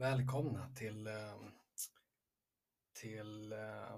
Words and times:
Välkomna 0.00 0.68
till, 0.74 1.06
eh, 1.06 1.36
till 3.00 3.52
eh, 3.52 3.96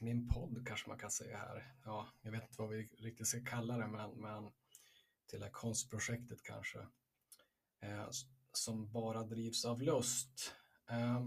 min 0.00 0.28
podd 0.28 0.66
kanske 0.66 0.88
man 0.88 0.98
kan 0.98 1.10
säga 1.10 1.36
här. 1.36 1.74
Ja, 1.84 2.08
jag 2.22 2.32
vet 2.32 2.42
inte 2.42 2.60
vad 2.60 2.68
vi 2.68 2.88
riktigt 2.98 3.26
ska 3.26 3.44
kalla 3.44 3.76
det, 3.76 3.86
men, 3.86 4.10
men 4.10 4.50
till 5.26 5.38
det 5.38 5.44
här 5.44 5.52
konstprojektet 5.52 6.42
kanske. 6.42 6.78
Eh, 7.80 8.08
som 8.52 8.92
bara 8.92 9.22
drivs 9.22 9.64
av 9.64 9.82
lust. 9.82 10.54
Eh, 10.90 11.26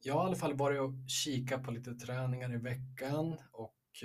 jag 0.00 0.14
har 0.14 0.24
i 0.24 0.26
alla 0.26 0.36
fall 0.36 0.56
varit 0.56 0.80
och 0.80 0.94
kikat 1.08 1.64
på 1.64 1.70
lite 1.70 1.94
träningar 1.94 2.54
i 2.54 2.56
veckan 2.56 3.36
och 3.52 4.04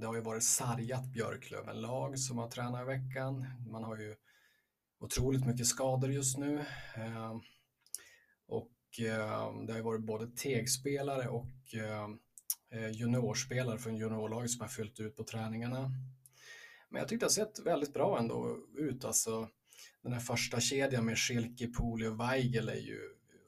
det 0.00 0.06
har 0.06 0.14
ju 0.14 0.20
varit 0.20 0.42
sargat 0.42 1.04
Björklöven-lag 1.04 2.18
som 2.18 2.38
har 2.38 2.48
tränat 2.48 2.82
i 2.82 2.84
veckan. 2.84 3.46
Man 3.68 3.84
har 3.84 3.96
ju 3.96 4.16
otroligt 5.00 5.46
mycket 5.46 5.66
skador 5.66 6.12
just 6.12 6.38
nu. 6.38 6.64
Eh, 6.96 7.36
och 8.46 9.00
eh, 9.00 9.64
det 9.66 9.72
har 9.72 9.80
varit 9.80 10.06
både 10.06 10.26
tegspelare 10.36 11.28
och 11.28 11.74
eh, 11.74 12.90
juniorspelare 12.90 13.78
från 13.78 13.96
juniorlaget 13.96 14.50
som 14.50 14.60
har 14.60 14.68
fyllt 14.68 15.00
ut 15.00 15.16
på 15.16 15.24
träningarna. 15.24 15.90
Men 16.88 17.00
jag 17.00 17.08
tyckte 17.08 17.26
det 17.26 17.28
har 17.28 17.46
sett 17.46 17.66
väldigt 17.66 17.94
bra 17.94 18.18
ändå 18.18 18.58
ut. 18.78 19.04
Alltså, 19.04 19.48
den 20.02 20.12
här 20.12 20.20
första 20.20 20.60
kedjan 20.60 21.06
med 21.06 21.18
Schilke, 21.18 21.66
Poli 21.66 22.06
och 22.06 22.20
Weigel 22.20 22.68
är 22.68 22.80
ju 22.80 23.00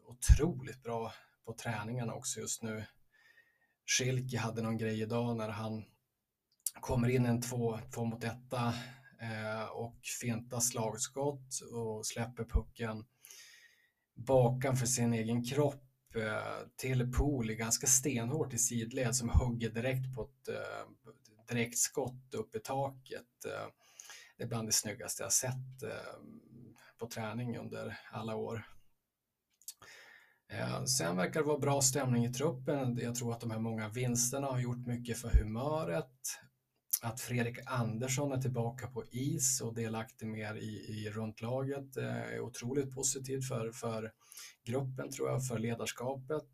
otroligt 0.08 0.82
bra 0.82 1.12
på 1.44 1.54
träningarna 1.54 2.14
också 2.14 2.40
just 2.40 2.62
nu. 2.62 2.84
Schilke 3.86 4.38
hade 4.38 4.62
någon 4.62 4.78
grej 4.78 5.02
idag 5.02 5.36
när 5.36 5.48
han 5.48 5.84
kommer 6.80 7.08
in 7.08 7.26
en 7.26 7.42
två, 7.42 7.78
två 7.94 8.04
mot 8.04 8.24
etta 8.24 8.74
Eh, 9.22 9.64
och 9.64 9.98
fintar 10.20 10.60
slagskott 10.60 11.60
och 11.72 12.06
släpper 12.06 12.44
pucken 12.44 13.04
bakan 14.14 14.76
för 14.76 14.86
sin 14.86 15.12
egen 15.12 15.44
kropp 15.44 16.14
eh, 16.16 16.66
till 16.76 17.12
Pool, 17.12 17.52
ganska 17.52 17.86
stenhårt 17.86 18.54
i 18.54 18.58
sidled 18.58 19.16
som 19.16 19.28
hugger 19.28 19.70
direkt 19.70 20.14
på 20.14 20.22
ett 20.22 20.48
eh, 20.48 21.14
direkt 21.48 21.78
skott 21.78 22.34
upp 22.34 22.54
i 22.54 22.58
taket. 22.58 23.26
Det 24.36 24.44
är 24.44 24.48
bland 24.48 24.68
det 24.68 24.72
snyggaste 24.72 25.22
jag 25.22 25.32
sett 25.32 25.90
på 26.98 27.06
träning 27.06 27.58
under 27.58 27.98
alla 28.12 28.36
år. 28.36 28.66
Sen 30.98 31.16
verkar 31.16 31.40
det 31.40 31.46
vara 31.46 31.58
bra 31.58 31.80
stämning 31.80 32.24
i 32.24 32.32
truppen. 32.32 32.98
Jag 33.02 33.14
tror 33.14 33.32
att 33.32 33.40
de 33.40 33.50
här 33.50 33.58
många 33.58 33.88
vinsterna 33.88 34.46
har 34.46 34.60
gjort 34.60 34.86
mycket 34.86 35.18
för 35.18 35.30
humöret 35.30 36.38
att 37.02 37.20
Fredrik 37.20 37.58
Andersson 37.66 38.32
är 38.32 38.40
tillbaka 38.40 38.86
på 38.86 39.04
is 39.10 39.60
och 39.60 39.74
delaktig 39.74 40.26
mer 40.26 40.54
i, 40.54 40.66
i 40.66 41.10
runt 41.10 41.40
laget 41.40 41.96
eh, 41.96 42.22
är 42.22 42.40
otroligt 42.40 42.94
positivt 42.94 43.48
för, 43.48 43.72
för 43.72 44.12
gruppen 44.64 45.10
tror 45.10 45.28
jag, 45.28 45.46
för 45.46 45.58
ledarskapet. 45.58 46.48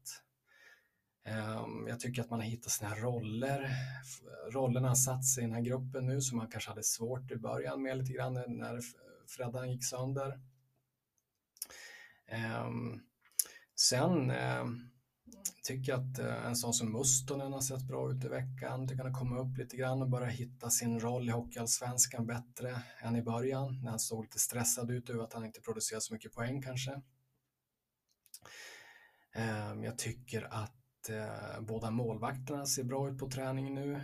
Ehm, 1.24 1.86
jag 1.88 2.00
tycker 2.00 2.22
att 2.22 2.30
man 2.30 2.40
har 2.40 2.46
hittat 2.46 2.72
sina 2.72 2.94
roller. 2.94 3.70
Rollerna 4.50 4.88
har 4.88 4.94
satt 4.94 5.24
sig 5.24 5.44
i 5.44 5.46
den 5.46 5.54
här 5.54 5.62
gruppen 5.62 6.06
nu 6.06 6.20
som 6.20 6.38
man 6.38 6.48
kanske 6.50 6.70
hade 6.70 6.84
svårt 6.84 7.30
i 7.30 7.36
början 7.36 7.82
med 7.82 7.98
lite 7.98 8.12
grann 8.12 8.34
när 8.34 8.80
Freddan 9.26 9.72
gick 9.72 9.84
sönder. 9.84 10.40
Ehm, 12.26 13.00
sen 13.74 14.30
ehm, 14.30 14.90
tycker 15.62 15.94
att 15.94 16.18
eh, 16.18 16.46
en 16.46 16.56
sån 16.56 16.74
som 16.74 16.92
Mustonen 16.92 17.52
har 17.52 17.60
sett 17.60 17.82
bra 17.82 18.10
ut 18.10 18.24
i 18.24 18.28
veckan. 18.28 18.88
Tycker 18.88 19.02
han 19.02 19.12
har 19.12 19.20
kommit 19.20 19.38
upp 19.38 19.58
lite 19.58 19.76
grann 19.76 20.02
och 20.02 20.08
börjat 20.08 20.32
hitta 20.32 20.70
sin 20.70 21.00
roll 21.00 21.28
i 21.28 21.32
Hockeyallsvenskan 21.32 22.26
bättre 22.26 22.82
än 23.00 23.16
i 23.16 23.22
början 23.22 23.80
när 23.82 23.90
han 23.90 23.98
såg 23.98 24.24
lite 24.24 24.38
stressad 24.38 24.90
ut 24.90 25.10
över 25.10 25.24
att 25.24 25.32
han 25.32 25.44
inte 25.44 25.60
producerar 25.60 26.00
så 26.00 26.14
mycket 26.14 26.32
poäng 26.32 26.62
kanske. 26.62 27.02
Ehm, 29.34 29.84
jag 29.84 29.98
tycker 29.98 30.54
att 30.54 31.08
eh, 31.08 31.60
båda 31.60 31.90
målvakterna 31.90 32.66
ser 32.66 32.84
bra 32.84 33.10
ut 33.10 33.18
på 33.18 33.30
träning 33.30 33.74
nu. 33.74 34.00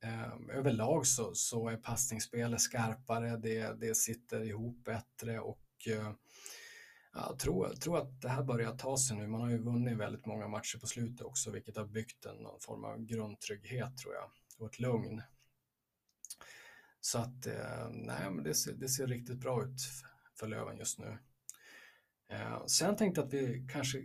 Ehm, 0.00 0.50
överlag 0.50 1.06
så, 1.06 1.34
så 1.34 1.68
är 1.68 1.76
passningsspelet 1.76 2.60
skarpare, 2.60 3.36
det, 3.36 3.80
det 3.80 3.96
sitter 3.96 4.44
ihop 4.44 4.84
bättre 4.84 5.40
och 5.40 5.88
eh, 5.90 6.12
jag 7.12 7.38
tror, 7.38 7.68
tror 7.68 7.98
att 7.98 8.20
det 8.20 8.28
här 8.28 8.42
börjar 8.42 8.76
ta 8.76 8.98
sig 8.98 9.16
nu. 9.16 9.26
Man 9.26 9.40
har 9.40 9.50
ju 9.50 9.58
vunnit 9.58 9.98
väldigt 9.98 10.26
många 10.26 10.48
matcher 10.48 10.78
på 10.78 10.86
slutet 10.86 11.26
också, 11.26 11.50
vilket 11.50 11.76
har 11.76 11.84
byggt 11.84 12.24
en 12.24 12.36
någon 12.36 12.60
form 12.60 12.84
av 12.84 13.04
grundtrygghet 13.04 13.98
tror 13.98 14.14
jag 14.14 14.30
och 14.58 14.66
ett 14.66 14.80
lugn. 14.80 15.22
Så 17.00 17.18
att, 17.18 17.46
eh, 17.46 17.88
nej, 17.90 18.30
men 18.30 18.44
det 18.44 18.54
ser, 18.54 18.72
det 18.72 18.88
ser 18.88 19.06
riktigt 19.06 19.38
bra 19.38 19.64
ut 19.64 19.80
för 20.38 20.48
Löven 20.48 20.76
just 20.76 20.98
nu. 20.98 21.18
Eh, 22.28 22.66
sen 22.66 22.96
tänkte 22.96 23.20
jag 23.20 23.26
att 23.26 23.34
vi 23.34 23.66
kanske 23.72 23.98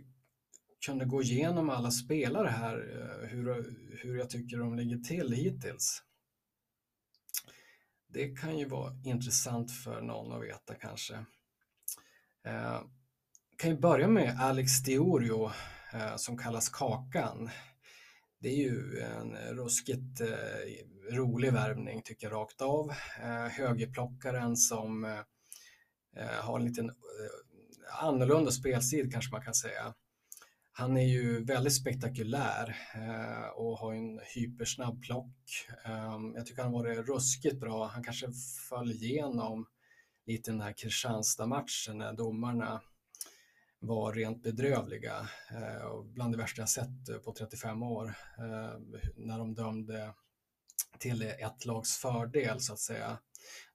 kunde 0.86 1.04
gå 1.04 1.22
igenom 1.22 1.70
alla 1.70 1.90
spelare 1.90 2.48
här, 2.48 2.76
eh, 2.76 3.28
hur, 3.28 3.76
hur 4.02 4.16
jag 4.16 4.30
tycker 4.30 4.58
de 4.58 4.74
ligger 4.76 4.98
till 4.98 5.32
hittills. 5.32 6.02
Det 8.06 8.36
kan 8.36 8.58
ju 8.58 8.64
vara 8.64 8.94
intressant 9.04 9.72
för 9.72 10.00
någon 10.00 10.32
att 10.32 10.42
veta 10.42 10.74
kanske. 10.74 11.24
Eh, 12.46 12.80
kan 13.56 13.70
ju 13.70 13.76
börja 13.76 14.08
med 14.08 14.40
Alex 14.40 14.82
Diorio 14.82 15.50
eh, 15.92 16.16
som 16.16 16.38
kallas 16.38 16.68
Kakan. 16.68 17.50
Det 18.38 18.48
är 18.48 18.56
ju 18.56 19.00
en 19.00 19.36
ruskigt 19.36 20.20
eh, 20.20 21.16
rolig 21.16 21.52
värvning 21.52 22.02
tycker 22.02 22.26
jag 22.26 22.34
rakt 22.34 22.62
av. 22.62 22.90
Eh, 23.22 23.46
högerplockaren 23.46 24.56
som 24.56 25.04
eh, 25.04 25.18
eh 26.16 26.42
har 26.42 26.58
en 26.58 26.64
liten 26.64 26.88
eh, 26.88 28.04
annorlunda 28.04 28.50
spelsid 28.50 29.12
kanske 29.12 29.32
man 29.32 29.44
kan 29.44 29.54
säga. 29.54 29.94
Han 30.72 30.96
är 30.96 31.06
ju 31.06 31.44
väldigt 31.44 31.74
spektakulär 31.74 32.76
eh, 32.94 33.48
och 33.48 33.78
har 33.78 33.94
en 33.94 34.20
hypersnabb 34.34 35.02
plock. 35.02 35.66
Eh, 35.84 36.20
jag 36.34 36.46
tycker 36.46 36.62
han 36.62 36.74
har 36.74 36.82
varit 36.82 37.08
ruskigt 37.08 37.60
bra. 37.60 37.86
Han 37.86 38.04
kanske 38.04 38.26
föll 38.68 38.90
igenom 38.92 39.66
lite 40.26 40.50
den 40.50 40.60
här 40.60 40.72
Kristianstad-matchen 40.72 41.98
när 41.98 42.12
domarna 42.12 42.82
var 43.86 44.12
rent 44.12 44.42
bedrövliga 44.42 45.28
eh, 45.50 45.86
och 45.86 46.06
bland 46.06 46.32
det 46.34 46.38
värsta 46.38 46.62
jag 46.62 46.68
sett 46.68 47.08
eh, 47.08 47.18
på 47.18 47.32
35 47.32 47.82
år 47.82 48.14
eh, 48.38 48.80
när 49.16 49.38
de 49.38 49.54
dömde 49.54 50.14
till 50.98 51.22
ett 51.22 51.64
lags 51.64 51.96
fördel 51.96 52.60
så 52.60 52.72
att 52.72 52.78
säga. 52.78 53.18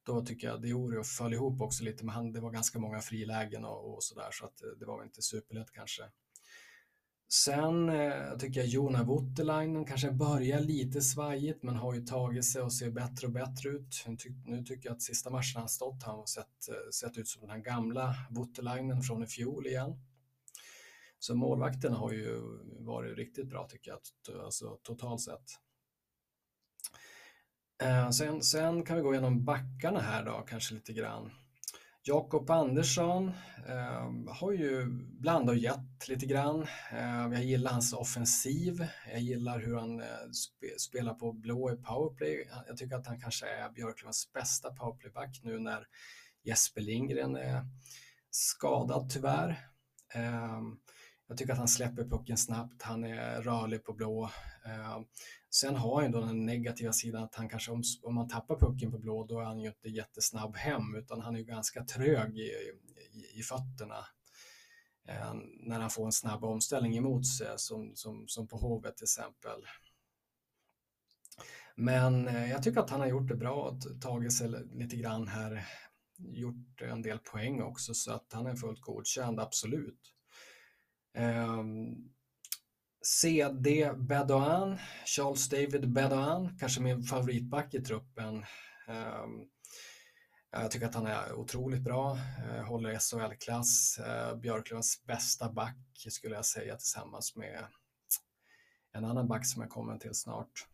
Då 0.04 0.26
tycker 0.26 0.48
jag 0.48 0.62
Diorio 0.62 1.04
föll 1.04 1.34
ihop 1.34 1.62
också 1.62 1.84
lite, 1.84 2.06
men 2.06 2.16
han, 2.16 2.32
det 2.32 2.40
var 2.40 2.52
ganska 2.52 2.80
många 2.80 3.02
frilägen 3.02 3.66
och, 3.66 3.94
och 3.94 4.04
sådär 4.04 4.30
så 4.31 4.46
att 4.46 4.62
det 4.80 4.86
var 4.86 5.04
inte 5.04 5.22
superlätt 5.22 5.72
kanske. 5.72 6.04
Sen 7.32 7.90
eh, 7.90 8.38
tycker 8.38 8.60
jag 8.60 8.70
Jona 8.70 9.04
Voutilainen 9.04 9.86
kanske 9.86 10.12
börjar 10.12 10.60
lite 10.60 11.02
svajigt 11.02 11.64
men 11.64 11.76
har 11.76 11.94
ju 11.94 12.02
tagit 12.02 12.46
sig 12.46 12.62
och 12.62 12.74
ser 12.74 12.92
bättre 12.92 13.28
och 13.28 13.34
bättre 13.34 13.70
ut. 13.70 14.06
Nu 14.46 14.64
tycker 14.64 14.90
jag 14.90 14.96
att 14.96 15.02
sista 15.02 15.30
matchen 15.30 15.60
han 15.60 15.70
stått 15.70 16.04
har 16.04 16.26
sett, 16.26 16.70
eh, 16.70 16.90
sett 16.94 17.18
ut 17.18 17.28
som 17.28 17.42
den 17.42 17.50
här 17.50 17.58
gamla 17.58 18.16
Voutilainen 18.30 19.02
från 19.02 19.24
i 19.24 19.28
fjol 19.28 19.68
igen. 19.68 20.00
Så 21.20 21.36
målvakten 21.36 21.94
har 21.94 22.12
ju 22.12 22.42
varit 22.80 23.18
riktigt 23.18 23.50
bra 23.50 23.68
tycker 23.68 23.92
jag, 23.92 24.00
alltså 24.46 24.78
totalt 24.84 25.22
sett. 25.22 25.60
Eh, 27.84 28.10
sen, 28.10 28.44
sen 28.44 28.84
kan 28.84 28.98
vi 28.98 29.04
gå 29.04 29.14
igenom 29.14 29.46
backarna 29.46 30.00
här 30.00 30.25
då, 30.25 30.46
kanske 30.48 30.74
lite 30.74 30.94
grann. 30.94 31.32
Jakob 32.04 32.50
Andersson 32.50 33.31
eh, 33.68 34.34
har 34.40 34.51
ju 34.51 34.86
blandat 35.19 35.56
och 35.56 35.62
gett 35.62 36.07
lite 36.07 36.25
grann. 36.25 36.62
Eh, 36.92 37.28
jag 37.31 37.44
gillar 37.44 37.72
hans 37.72 37.94
offensiv. 37.94 38.88
Jag 39.12 39.22
gillar 39.22 39.60
hur 39.60 39.75
han 39.75 40.00
eh, 40.00 40.06
spelar 40.78 41.13
på 41.13 41.34
blå 41.34 41.72
i 41.72 41.75
powerplay. 41.75 42.50
Jag 42.68 42.78
tycker 42.78 42.96
att 42.96 43.07
han 43.07 43.19
kanske 43.19 43.46
är 43.46 43.69
Björklövens 43.69 44.34
bästa 44.34 44.69
powerplayback 44.74 45.40
nu 45.44 45.60
när 45.60 45.86
Jesper 46.44 46.81
Lindgren 46.81 47.36
är 47.36 47.66
skadad 48.30 49.10
tyvärr. 49.10 49.50
Eh, 50.13 50.62
jag 51.30 51.38
tycker 51.38 51.54
att 51.54 51.60
han 51.60 51.68
släpper 51.68 52.04
pucken 52.04 52.38
snabbt, 52.38 52.81
han 52.81 53.04
är 53.04 53.42
rörlig 53.42 53.84
på 53.84 53.94
blå. 53.94 54.24
Eh, 54.66 55.00
sen 55.50 55.76
har 55.76 55.96
han 55.96 56.06
ju 56.06 56.12
då 56.12 56.22
den 56.22 56.46
negativa 56.46 56.94
sidan 56.94 57.24
att 57.24 57.36
han 57.36 57.50
kanske, 57.50 57.72
om, 57.72 57.84
om 58.04 58.16
man 58.16 58.28
tappar 58.28 58.60
pucken 58.60 58.92
på 58.92 58.98
blå, 58.98 59.26
då 59.26 59.40
är 59.40 59.44
han 59.44 59.60
ju 59.60 59.68
inte 59.68 59.90
jättesnabb 59.90 60.56
hem, 60.56 60.96
utan 60.96 61.22
han 61.22 61.36
är 61.36 61.40
ju 61.40 61.46
ganska 61.46 61.84
trög 61.84 62.38
i, 62.38 62.52
i, 63.12 63.40
i 63.40 63.44
fötterna. 63.44 64.06
Eh, 65.08 65.34
när 65.60 65.80
han 65.80 65.90
får 65.90 66.06
en 66.06 66.12
snabb 66.12 66.44
omställning 66.44 66.98
emot 66.98 67.28
sig, 67.28 67.48
som, 67.58 67.92
som, 67.96 68.28
som 68.28 68.48
på 68.48 68.58
Hovet 68.58 68.98
till 68.98 69.06
exempel. 69.06 69.66
Men 71.75 72.28
eh, 72.28 72.52
jag 72.52 72.64
tycker 72.64 72.80
att 72.80 72.90
han 72.90 73.00
har 73.00 73.08
gjort 73.08 73.28
det 73.28 73.36
bra, 73.36 73.80
tagit 74.02 74.34
sig 74.34 74.50
lite 74.72 74.96
grann 74.96 75.28
här, 75.28 75.66
gjort 76.18 76.82
en 76.82 77.02
del 77.02 77.20
poäng 77.20 77.62
också, 77.62 77.94
så 77.94 78.12
att 78.12 78.34
han 78.34 78.48
är 78.48 78.56
fullt 78.56 78.82
godkänd, 78.82 79.40
absolut. 79.40 80.16
Ehm, 81.19 81.95
CD 83.01 83.92
Bedouin, 83.94 84.77
Charles 85.06 85.50
David 85.50 85.94
Bedouin, 85.94 86.57
kanske 86.60 86.81
min 86.81 87.04
favoritback 87.04 87.74
i 87.74 87.81
truppen. 87.81 88.45
Ehm, 88.88 89.48
jag 90.51 90.71
tycker 90.71 90.86
att 90.86 90.95
han 90.95 91.06
är 91.06 91.33
otroligt 91.33 91.81
bra, 91.81 92.18
eh, 92.39 92.63
håller 92.63 93.00
SHL-klass, 93.00 94.00
eh, 94.00 94.36
Björklövens 94.36 95.04
bästa 95.06 95.51
back 95.51 95.77
skulle 96.10 96.36
jag 96.36 96.45
säga 96.45 96.75
tillsammans 96.75 97.36
med 97.36 97.65
en 98.94 99.06
annan 99.06 99.27
back 99.27 99.45
som 99.45 99.62
jag 99.62 99.72
kommer 99.72 99.98
till 99.98 100.13
snart. 100.13 100.68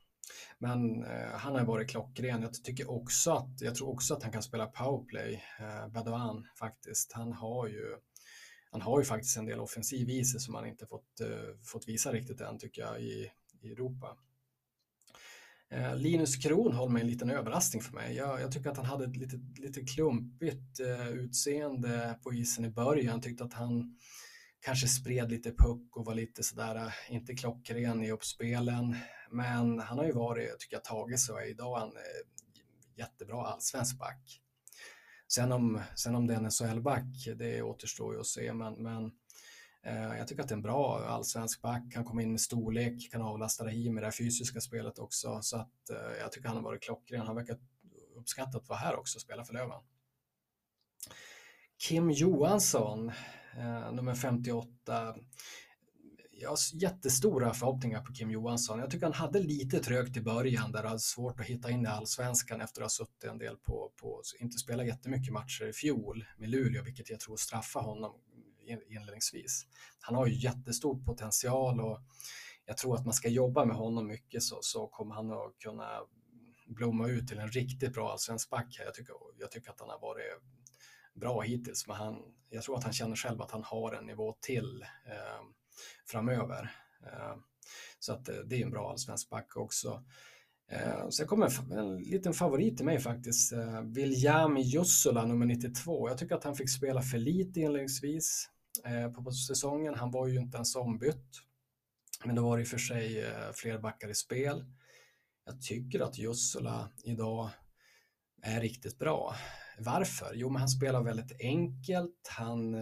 Men 0.60 1.04
eh, 1.04 1.32
han 1.32 1.56
har 1.56 1.66
varit 1.66 1.90
klockren. 1.90 2.42
Jag 2.42 2.64
tycker 2.64 2.92
också 2.92 3.32
att, 3.32 3.62
jag 3.62 3.76
tror 3.76 3.90
också 3.90 4.14
att 4.14 4.24
han 4.24 4.32
kan 4.32 4.44
spela 4.44 4.66
powerplay, 4.66 5.44
eh, 5.60 5.88
Badouan 5.88 6.48
faktiskt. 6.60 7.12
Han 7.12 7.34
har 7.34 7.68
ju 7.68 7.98
han 8.76 8.82
har 8.82 9.00
ju 9.00 9.06
faktiskt 9.06 9.38
en 9.38 9.46
del 9.46 9.60
offensiv 9.60 10.10
i 10.10 10.26
sig 10.26 10.40
som 10.40 10.56
han 10.56 10.68
inte 10.68 10.86
fått, 10.86 11.22
eh, 11.22 11.60
fått 11.64 11.88
visa 11.88 12.14
riktigt 12.14 12.42
än 12.42 12.60
tycker 12.60 12.82
jag 12.82 13.02
i, 13.02 13.32
i 13.62 13.72
Europa. 13.72 14.18
Eh, 15.70 15.96
Linus 15.96 16.36
Kronholm 16.36 16.96
är 16.96 17.00
en 17.00 17.08
liten 17.08 17.30
överraskning 17.30 17.82
för 17.82 17.94
mig. 17.94 18.16
Jag, 18.16 18.42
jag 18.42 18.52
tycker 18.52 18.70
att 18.70 18.78
han 18.78 18.86
hade 18.86 19.06
ett 19.06 19.18
lite, 19.18 19.40
lite 19.58 19.82
klumpigt 19.82 20.80
eh, 20.80 21.10
utseende 21.10 22.20
på 22.24 22.34
isen 22.34 22.66
i 22.66 22.70
början. 22.70 23.14
Jag 23.14 23.24
tyckte 23.24 23.44
att 23.44 23.54
han 23.54 23.98
kanske 24.60 24.88
spred 24.88 25.32
lite 25.32 25.52
puck 25.52 25.98
och 25.98 26.06
var 26.06 26.16
lite 26.16 26.44
sådär, 26.44 26.76
eh, 26.76 27.16
inte 27.16 27.36
klockren 27.36 28.04
i 28.04 28.12
uppspelen. 28.12 28.96
Men 29.32 29.80
han 29.80 29.98
har 29.98 30.06
ju 30.06 30.14
varit, 30.14 30.60
tycker 30.60 30.76
jag, 30.76 30.84
tagit 30.84 31.20
sig 31.20 31.50
idag 31.50 31.82
en 31.82 31.88
eh, 31.88 32.26
jättebra 32.96 33.46
allsvensk 33.46 34.00
back. 34.00 34.42
Sen 35.36 35.52
om, 35.52 35.82
sen 35.96 36.16
om 36.16 36.28
det 36.28 36.34
är 36.34 36.38
en 36.38 36.52
SHL-back, 36.52 37.28
det 37.36 37.62
återstår 37.62 38.14
ju 38.14 38.20
att 38.20 38.28
se, 38.28 38.54
men, 38.54 38.74
men 38.74 39.12
eh, 39.84 40.18
jag 40.18 40.28
tycker 40.28 40.44
att 40.44 40.50
det 40.50 40.54
är 40.54 40.58
en 40.58 40.62
bra 40.62 41.06
allsvensk 41.08 41.62
back. 41.62 41.96
Han 41.96 42.06
kommer 42.06 42.24
in 42.24 42.32
med 42.32 42.42
storlek, 42.42 43.12
kan 43.12 43.22
avlasta 43.22 43.66
Rahim 43.66 43.98
i 43.98 44.02
det 44.02 44.08
här 44.08 44.12
fysiska 44.12 44.62
spelet 44.62 45.00
också, 45.00 45.40
så 45.42 45.58
att 45.58 45.90
eh, 45.90 46.18
jag 46.20 46.32
tycker 46.32 46.48
han 46.48 46.58
har 46.58 46.64
varit 46.64 46.84
klockren. 46.84 47.28
Han 47.28 47.36
verkar 47.36 47.58
uppskattat 48.16 48.56
att 48.56 48.70
vara 48.70 48.80
här 48.80 48.96
också 48.96 49.18
och 49.18 49.22
spela 49.22 49.46
för 49.46 49.54
Löven. 49.54 49.82
Kim 51.78 52.12
Johansson, 52.12 53.12
eh, 53.58 53.92
nummer 53.92 54.16
58. 54.16 55.16
Jag 56.46 56.52
har 56.52 56.58
jättestora 56.74 57.54
förhoppningar 57.54 58.02
på 58.02 58.14
Kim 58.14 58.32
Johansson. 58.32 58.80
Jag 58.80 58.92
tycker 58.92 59.06
han 59.06 59.14
hade 59.14 59.40
lite 59.40 59.80
trögt 59.80 60.18
i 60.18 60.22
början 60.22 60.72
där 60.72 60.82
det 60.82 60.88
hade 60.88 61.00
svårt 61.00 61.40
att 61.40 61.46
hitta 61.46 61.72
in 61.72 61.84
i 61.84 61.88
allsvenskan 61.88 62.62
efter 62.62 62.82
att 62.82 62.86
ha 62.86 62.90
suttit 62.90 63.24
en 63.24 63.38
del 63.38 63.58
på, 63.58 63.92
på 64.02 64.22
inte 64.40 64.58
spelat 64.58 64.88
jättemycket 64.88 65.34
matcher 65.34 65.70
i 65.70 65.74
fjol 65.74 66.26
med 66.38 66.50
Luleå, 66.50 66.84
vilket 66.84 67.10
jag 67.10 67.20
tror 67.20 67.38
straffar 67.38 67.82
honom 67.82 68.16
inledningsvis. 68.90 69.66
Han 70.00 70.16
har 70.16 70.28
ju 70.28 70.34
jättestor 70.34 71.06
potential 71.06 71.82
och 71.82 72.02
jag 72.66 72.78
tror 72.78 72.96
att 72.96 73.06
man 73.06 73.14
ska 73.14 73.30
jobba 73.30 73.66
med 73.66 73.76
honom 73.76 74.08
mycket 74.08 74.44
så, 74.44 74.60
så 74.62 74.88
kommer 74.88 75.16
han 75.16 75.32
att 75.32 75.58
kunna 75.60 75.90
blomma 76.68 77.08
ut 77.08 77.28
till 77.28 77.40
en 77.40 77.50
riktigt 77.50 77.94
bra 77.94 78.12
allsvensk 78.12 78.50
back. 78.50 78.82
Jag 78.86 78.94
tycker, 78.94 79.16
jag 79.38 79.52
tycker 79.52 79.70
att 79.70 79.80
han 79.80 79.90
har 79.90 80.00
varit 80.00 80.42
bra 81.14 81.42
hittills, 81.42 81.88
men 81.88 81.96
han, 81.96 82.16
jag 82.50 82.64
tror 82.64 82.78
att 82.78 82.84
han 82.84 82.94
känner 82.94 83.16
själv 83.16 83.42
att 83.42 83.52
han 83.52 83.64
har 83.64 83.94
en 83.94 84.06
nivå 84.06 84.36
till 84.42 84.86
eh, 85.06 85.42
framöver. 86.06 86.72
Eh, 87.06 87.36
så 88.00 88.14
att 88.14 88.30
eh, 88.30 88.36
det 88.36 88.56
är 88.56 88.66
en 88.66 88.72
bra 88.72 88.92
allsvensk 88.92 89.30
back 89.30 89.58
också. 89.58 90.04
Eh, 90.72 91.10
sen 91.10 91.28
kommer 91.28 91.74
en 91.78 91.98
liten 91.98 92.34
favorit 92.34 92.78
till 92.78 92.86
mig 92.86 93.00
faktiskt, 93.00 93.54
William 93.84 94.58
Jussula, 94.58 95.26
nummer 95.26 95.46
92. 95.46 96.10
Jag 96.10 96.18
tycker 96.18 96.36
att 96.36 96.44
han 96.44 96.56
fick 96.56 96.70
spela 96.70 97.02
för 97.02 97.18
lite 97.18 97.60
inledningsvis 97.60 98.50
på 99.16 99.32
säsongen. 99.32 99.96
Han 99.96 100.12
var 100.12 100.28
ju 100.28 100.40
inte 100.40 100.58
ens 100.58 100.76
ombytt. 100.76 101.42
Men 102.26 102.36
det 102.36 102.42
var 102.42 102.60
i 102.60 102.64
och 102.64 102.68
för 102.68 102.78
sig 102.78 103.26
fler 103.54 103.80
backar 103.80 104.10
i 104.10 104.16
spel. 104.16 104.66
Jag 105.46 105.62
tycker 105.62 106.00
att 106.00 106.18
Jussula 106.18 106.90
idag 107.04 107.50
är 108.42 108.62
riktigt 108.62 109.00
bra. 109.00 109.36
Varför? 109.80 110.32
Jo, 110.34 110.50
men 110.50 110.60
han 110.60 110.70
spelar 110.70 111.04
väldigt 111.04 111.42
enkelt. 111.42 112.28
Han 112.38 112.76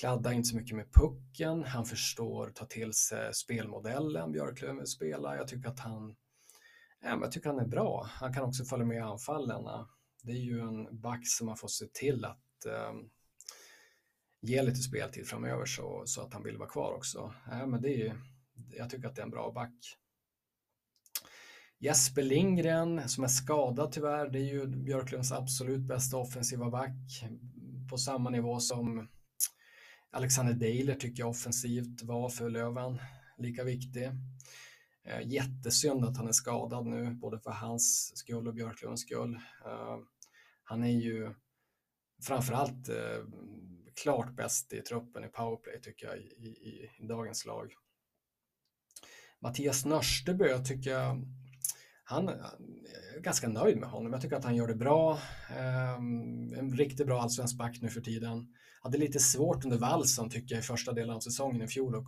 kladdar 0.00 0.32
inte 0.32 0.48
så 0.48 0.56
mycket 0.56 0.76
med 0.76 0.92
pucken. 0.92 1.64
Han 1.64 1.84
förstår 1.84 2.50
ta 2.50 2.66
till 2.66 2.92
sig 2.92 3.34
spelmodellen 3.34 4.32
Björklöven 4.32 4.76
vill 4.76 4.86
spela. 4.86 5.36
Jag 5.36 5.48
tycker 5.48 5.68
att 5.68 5.80
han, 5.80 6.16
ja, 7.02 7.18
jag 7.20 7.32
tycker 7.32 7.50
han 7.50 7.58
är 7.58 7.68
bra. 7.68 8.06
Han 8.10 8.34
kan 8.34 8.44
också 8.44 8.64
följa 8.64 8.86
med 8.86 8.96
i 8.96 9.00
anfallen. 9.00 9.64
Det 10.22 10.32
är 10.32 10.36
ju 10.36 10.60
en 10.60 11.00
back 11.00 11.20
som 11.28 11.46
man 11.46 11.56
får 11.56 11.68
se 11.68 11.86
till 11.86 12.24
att 12.24 12.66
eh, 12.66 12.92
ge 14.40 14.62
lite 14.62 14.80
speltid 14.82 15.26
framöver 15.26 15.64
så, 15.64 16.02
så 16.06 16.22
att 16.22 16.32
han 16.32 16.42
vill 16.42 16.58
vara 16.58 16.68
kvar 16.68 16.94
också. 16.94 17.34
Ja, 17.50 17.66
men 17.66 17.82
det 17.82 18.02
är, 18.02 18.20
jag 18.70 18.90
tycker 18.90 19.08
att 19.08 19.16
det 19.16 19.22
är 19.22 19.26
en 19.26 19.30
bra 19.30 19.52
back. 19.52 19.96
Jesper 21.78 22.22
Lindgren 22.22 23.08
som 23.08 23.24
är 23.24 23.28
skadad 23.28 23.92
tyvärr, 23.92 24.28
det 24.28 24.38
är 24.38 24.52
ju 24.52 24.66
Björklunds 24.66 25.32
absolut 25.32 25.80
bästa 25.80 26.16
offensiva 26.16 26.70
back 26.70 27.22
på 27.90 27.98
samma 27.98 28.30
nivå 28.30 28.60
som 28.60 29.08
Alexander 30.16 30.54
Deiler 30.54 30.94
tycker 30.94 31.22
jag 31.22 31.30
offensivt 31.30 32.02
var 32.02 32.28
för 32.28 32.50
Löven 32.50 32.98
lika 33.38 33.64
viktig. 33.64 34.04
Eh, 35.04 35.26
jättesynd 35.26 36.04
att 36.04 36.16
han 36.16 36.28
är 36.28 36.32
skadad 36.32 36.86
nu, 36.86 37.10
både 37.10 37.38
för 37.38 37.50
hans 37.50 38.16
skull 38.16 38.48
och 38.48 38.54
Björklunds 38.54 39.02
skull. 39.02 39.34
Eh, 39.64 39.98
han 40.64 40.84
är 40.84 40.90
ju 40.90 41.34
framförallt 42.22 42.88
eh, 42.88 43.24
klart 44.02 44.36
bäst 44.36 44.72
i 44.72 44.80
truppen 44.80 45.24
i 45.24 45.28
powerplay 45.28 45.80
tycker 45.80 46.06
jag 46.06 46.18
i, 46.18 46.46
i, 46.46 46.90
i 46.98 47.06
dagens 47.06 47.46
lag. 47.46 47.72
Mattias 49.40 49.84
Nörstebö 49.84 50.58
tycker 50.64 50.90
jag 50.90 51.22
han 52.04 52.28
är 52.28 53.20
ganska 53.20 53.48
nöjd 53.48 53.76
med 53.78 53.88
honom. 53.88 54.12
Jag 54.12 54.22
tycker 54.22 54.36
att 54.36 54.44
han 54.44 54.56
gör 54.56 54.68
det 54.68 54.74
bra. 54.74 55.18
En 56.56 56.76
riktigt 56.76 57.06
bra 57.06 57.22
allsvensk 57.22 57.56
back 57.58 57.78
nu 57.80 57.88
för 57.88 58.00
tiden 58.00 58.54
hade 58.86 58.98
lite 58.98 59.18
svårt 59.18 59.64
under 59.64 59.78
valsen 59.78 60.30
tycker 60.30 60.54
jag 60.54 60.64
i 60.64 60.66
första 60.66 60.92
delen 60.92 61.16
av 61.16 61.20
säsongen 61.20 61.62
i 61.62 61.68
fjol 61.68 61.96
att 61.96 62.04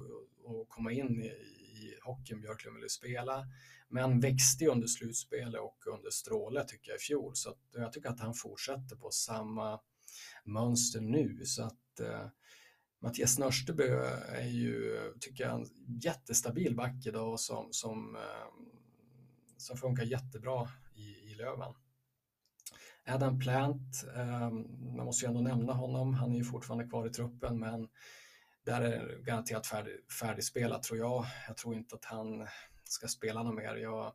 komma 0.69 0.93
in 0.93 1.23
i, 1.23 1.27
i 1.27 1.99
hockeyn 2.03 2.41
Björklund 2.41 2.77
ville 2.77 2.89
spela. 2.89 3.47
Men 3.89 4.21
växte 4.21 4.67
under 4.67 4.87
slutspelet 4.87 5.61
och 5.61 5.87
under 5.95 6.11
Stråle 6.11 6.65
tycker 6.65 6.91
jag 6.91 6.97
i 6.97 7.03
fjol. 7.03 7.37
Så 7.37 7.51
att, 7.51 7.59
jag 7.73 7.93
tycker 7.93 8.09
att 8.09 8.21
han 8.21 8.35
fortsätter 8.35 8.97
på 8.97 9.11
samma 9.11 9.81
mönster 10.45 11.01
nu. 11.01 11.41
Så 11.45 11.63
att 11.63 12.01
eh, 12.01 12.27
Mattias 13.03 13.39
Nörstebö 13.39 14.05
är 14.29 14.49
ju, 14.49 15.01
tycker 15.21 15.45
jag, 15.45 15.55
en 15.55 15.67
jättestabil 16.03 16.77
back 16.77 17.07
idag 17.07 17.41
som, 17.41 17.69
som, 17.71 18.17
eh, 18.17 18.67
som 19.57 19.77
funkar 19.77 20.05
jättebra 20.05 20.69
i, 20.95 21.31
i 21.31 21.35
Löven. 21.35 21.75
Adam 23.09 23.39
Plant, 23.39 24.05
eh, 24.17 24.51
man 24.97 25.07
måste 25.07 25.25
ju 25.25 25.29
ändå 25.29 25.41
nämna 25.41 25.73
honom, 25.73 26.15
han 26.15 26.33
är 26.33 26.37
ju 26.37 26.45
fortfarande 26.45 26.89
kvar 26.89 27.07
i 27.07 27.11
truppen 27.11 27.59
men 27.59 27.89
där 28.65 28.81
är 28.81 29.19
garanterat 29.23 29.67
färdig, 29.67 30.13
färdigspelat 30.21 30.83
tror 30.83 30.99
jag. 30.99 31.27
Jag 31.47 31.57
tror 31.57 31.75
inte 31.75 31.95
att 31.95 32.05
han 32.05 32.49
ska 32.85 33.09
spela 33.09 33.43
något 33.43 33.55
mer. 33.55 33.77
Jag, 33.77 34.13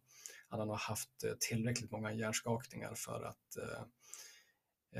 han 0.48 0.60
har 0.60 0.66
nog 0.66 0.78
haft 0.78 1.24
eh, 1.24 1.32
tillräckligt 1.40 1.92
många 1.92 2.14
hjärnskakningar 2.14 2.94
för 2.96 3.24
att 3.24 3.58
eh, 3.58 3.84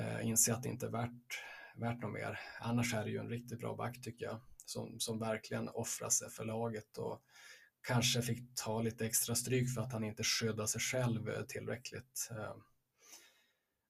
eh, 0.04 0.28
inse 0.28 0.54
att 0.54 0.64
det 0.64 0.70
inte 0.70 0.86
är 0.86 0.90
värt, 0.90 1.44
värt 1.76 2.02
något 2.02 2.14
mer. 2.14 2.40
Annars 2.62 2.94
är 2.94 3.04
det 3.04 3.12
ju 3.12 3.18
en 3.18 3.30
riktigt 3.30 3.60
bra 3.60 3.76
back 3.76 4.02
tycker 4.02 4.26
jag, 4.26 4.40
som, 4.66 5.00
som 5.00 5.20
verkligen 5.20 5.70
offrar 5.70 6.10
sig 6.10 6.30
för 6.30 6.46
laget 6.46 6.98
och 6.98 7.22
kanske 7.88 8.22
fick 8.22 8.56
ta 8.56 8.82
lite 8.82 9.06
extra 9.06 9.36
stryk 9.36 9.74
för 9.74 9.82
att 9.82 9.94
han 9.94 10.04
inte 10.04 10.24
skyddar 10.24 10.66
sig 10.66 10.82
själv 10.82 11.30
eh, 11.30 11.44
tillräckligt. 11.44 12.30
Eh, 12.32 12.56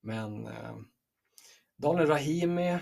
men 0.03 0.47
eh, 0.47 0.75
Daniel 1.77 2.07
Rahimi, 2.07 2.79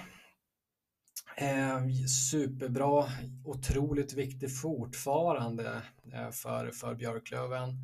eh, 1.38 1.88
superbra, 2.32 3.10
otroligt 3.46 4.14
viktig 4.14 4.60
fortfarande 4.62 5.82
eh, 6.14 6.32
för, 6.32 6.72
för 6.72 6.96
Björklöven. 6.96 7.78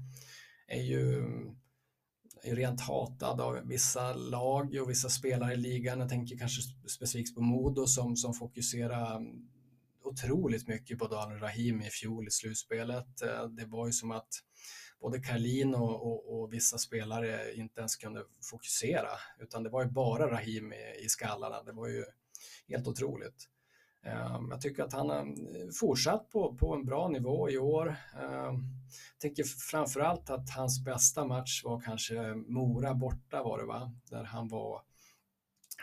Är 0.68 0.82
ju 0.82 1.26
är 2.44 2.56
rent 2.56 2.82
hatad 2.82 3.42
av 3.42 3.60
vissa 3.68 4.14
lag 4.14 4.76
och 4.82 4.90
vissa 4.90 5.10
spelare 5.10 5.54
i 5.54 5.58
ligan. 5.58 6.00
Jag 6.00 6.10
tänker 6.10 6.38
kanske 6.38 6.62
specifikt 6.90 7.36
på 7.36 7.42
Modo 7.42 7.88
som, 7.88 8.16
som 8.16 8.34
fokuserar 8.34 9.16
mm, 9.16 9.50
otroligt 10.04 10.68
mycket 10.68 11.00
på 11.00 11.08
Daniel 11.08 11.40
Rahimi 11.40 11.88
i 11.88 11.90
fjol 11.90 12.28
i 12.28 12.32
slutspelet. 12.32 13.22
Eh, 13.22 13.48
det 13.50 13.66
var 13.66 13.88
ju 13.88 13.94
som 13.94 14.12
att 14.12 14.30
både 15.02 15.20
Karlin 15.20 15.76
och, 15.76 16.08
och, 16.08 16.40
och, 16.40 16.54
vissa 16.54 16.78
spelare 16.78 17.54
inte 17.54 17.80
ens 17.80 17.96
kunde 17.96 18.24
fokusera, 18.52 19.10
utan 19.40 19.64
det 19.64 19.70
var 19.70 19.84
ju 19.84 19.90
bara 19.90 20.32
Rahim 20.32 20.74
i, 20.74 21.06
i 21.06 21.10
skallarna. 21.10 21.64
Det 21.64 21.72
var 21.72 21.88
ju 21.88 22.06
helt 22.68 22.88
otroligt. 22.88 23.50
Ehm, 24.08 24.48
jag 24.50 24.62
tycker 24.62 24.84
att 24.84 24.94
han 24.94 25.10
har 25.10 25.20
eh, 25.20 25.70
fortsatt 25.80 26.30
på, 26.30 26.56
på 26.56 26.76
en 26.76 26.86
bra 26.86 27.08
nivå 27.08 27.50
i 27.50 27.58
år. 27.58 27.96
Jag 28.14 28.64
tänker 29.22 29.44
framförallt 29.44 30.30
att 30.30 30.50
hans 30.50 30.86
bästa 30.86 31.26
match 31.26 31.64
var 31.64 31.82
kanske 31.82 32.36
Mora 32.36 32.94
borta 32.94 33.44
var 33.44 33.58
det 33.58 33.66
va? 33.66 33.94
Där 34.10 34.24
han 34.24 34.48
var 34.48 34.82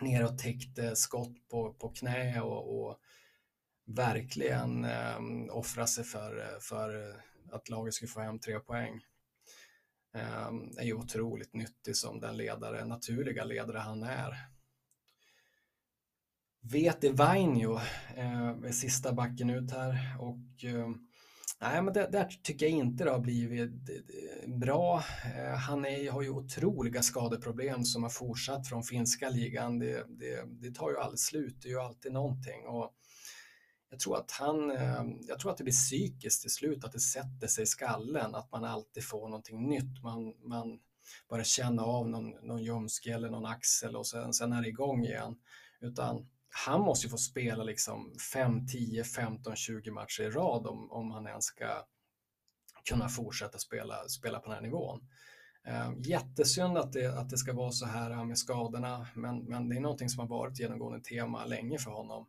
ner 0.00 0.24
och 0.24 0.38
täckte 0.38 0.96
skott 0.96 1.48
på, 1.50 1.74
på 1.74 1.88
knä 1.88 2.40
och, 2.40 2.80
och 2.80 2.96
verkligen 3.86 4.84
ehm, 4.84 5.50
offrade 5.50 5.52
offra 5.52 5.86
sig 5.86 6.04
för, 6.04 6.58
för 6.60 7.16
att 7.52 7.68
laget 7.68 7.94
skulle 7.94 8.08
få 8.08 8.20
hem 8.20 8.38
tre 8.38 8.60
poäng. 8.60 9.00
Ehm, 10.14 10.78
är 10.78 10.84
ju 10.84 10.94
otroligt 10.94 11.54
nyttig 11.54 11.96
som 11.96 12.20
den 12.20 12.36
ledare, 12.36 12.84
naturliga 12.84 13.44
ledare 13.44 13.78
han 13.78 14.02
är. 14.02 14.36
Vete 16.72 17.12
Vainio 17.12 17.74
eh, 18.16 18.48
är 18.48 18.72
sista 18.72 19.12
backen 19.12 19.50
ut 19.50 19.70
här 19.72 20.16
och 20.20 20.64
eh, 20.64 20.88
nej, 21.60 21.82
men 21.82 21.94
det, 21.94 22.08
där 22.12 22.28
tycker 22.42 22.66
jag 22.66 22.74
inte 22.78 23.04
det 23.04 23.10
har 23.10 23.18
blivit 23.18 23.90
eh, 23.90 24.56
bra. 24.56 25.04
Eh, 25.36 25.54
han 25.54 25.84
är, 25.84 26.10
har 26.10 26.22
ju 26.22 26.30
otroliga 26.30 27.02
skadeproblem 27.02 27.84
som 27.84 28.02
har 28.02 28.10
fortsatt 28.10 28.68
från 28.68 28.82
finska 28.82 29.28
ligan. 29.28 29.78
Det, 29.78 30.06
det, 30.08 30.44
det 30.46 30.74
tar 30.74 30.90
ju 30.90 30.98
aldrig 30.98 31.20
slut, 31.20 31.56
det 31.62 31.68
är 31.68 31.72
ju 31.72 31.80
alltid 31.80 32.12
någonting. 32.12 32.66
Och 32.66 32.94
jag 33.94 34.00
tror 34.00 34.16
att 34.16 34.30
han, 34.30 34.70
ehm, 34.70 35.18
jag 35.22 35.38
tror 35.38 35.50
att 35.50 35.56
det 35.56 35.64
blir 35.64 35.74
psykiskt 35.74 36.42
till 36.42 36.50
slut, 36.50 36.84
att 36.84 36.92
det 36.92 37.00
sätter 37.00 37.46
sig 37.46 37.62
i 37.62 37.66
skallen, 37.66 38.34
att 38.34 38.52
man 38.52 38.64
alltid 38.64 39.04
får 39.04 39.28
någonting 39.28 39.68
nytt. 39.68 40.02
Man, 40.02 40.34
man 40.48 40.78
börjar 41.28 41.44
känna 41.44 41.82
av 41.82 42.08
någon, 42.08 42.30
någon 42.30 42.62
ljumske 42.62 43.14
eller 43.14 43.30
någon 43.30 43.46
axel 43.46 43.96
och 43.96 44.06
sen, 44.06 44.32
sen 44.32 44.52
är 44.52 44.62
det 44.62 44.68
igång 44.68 45.04
igen. 45.04 45.36
Utan 45.80 46.26
han 46.48 46.80
måste 46.80 47.06
ju 47.06 47.10
få 47.10 47.16
spela 47.16 47.64
liksom 47.64 48.14
5, 48.32 48.66
10, 48.66 49.04
15, 49.04 49.56
20 49.56 49.90
matcher 49.90 50.22
i 50.22 50.30
rad 50.30 50.66
om, 50.66 50.92
om 50.92 51.10
han 51.10 51.26
ens 51.26 51.44
ska 51.44 51.84
kunna 52.88 53.08
fortsätta 53.08 53.58
spela, 53.58 54.08
spela 54.08 54.38
på 54.38 54.46
den 54.46 54.54
här 54.54 54.62
nivån. 54.62 55.08
Ehm, 55.64 56.02
jättesynd 56.02 56.78
att 56.78 56.92
det, 56.92 57.18
att 57.18 57.30
det 57.30 57.38
ska 57.38 57.52
vara 57.52 57.72
så 57.72 57.86
här 57.86 58.24
med 58.24 58.38
skadorna, 58.38 59.06
men, 59.14 59.44
men 59.44 59.68
det 59.68 59.76
är 59.76 59.80
någonting 59.80 60.08
som 60.08 60.20
har 60.20 60.28
varit 60.28 60.60
genomgående 60.60 61.04
tema 61.04 61.44
länge 61.44 61.78
för 61.78 61.90
honom. 61.90 62.26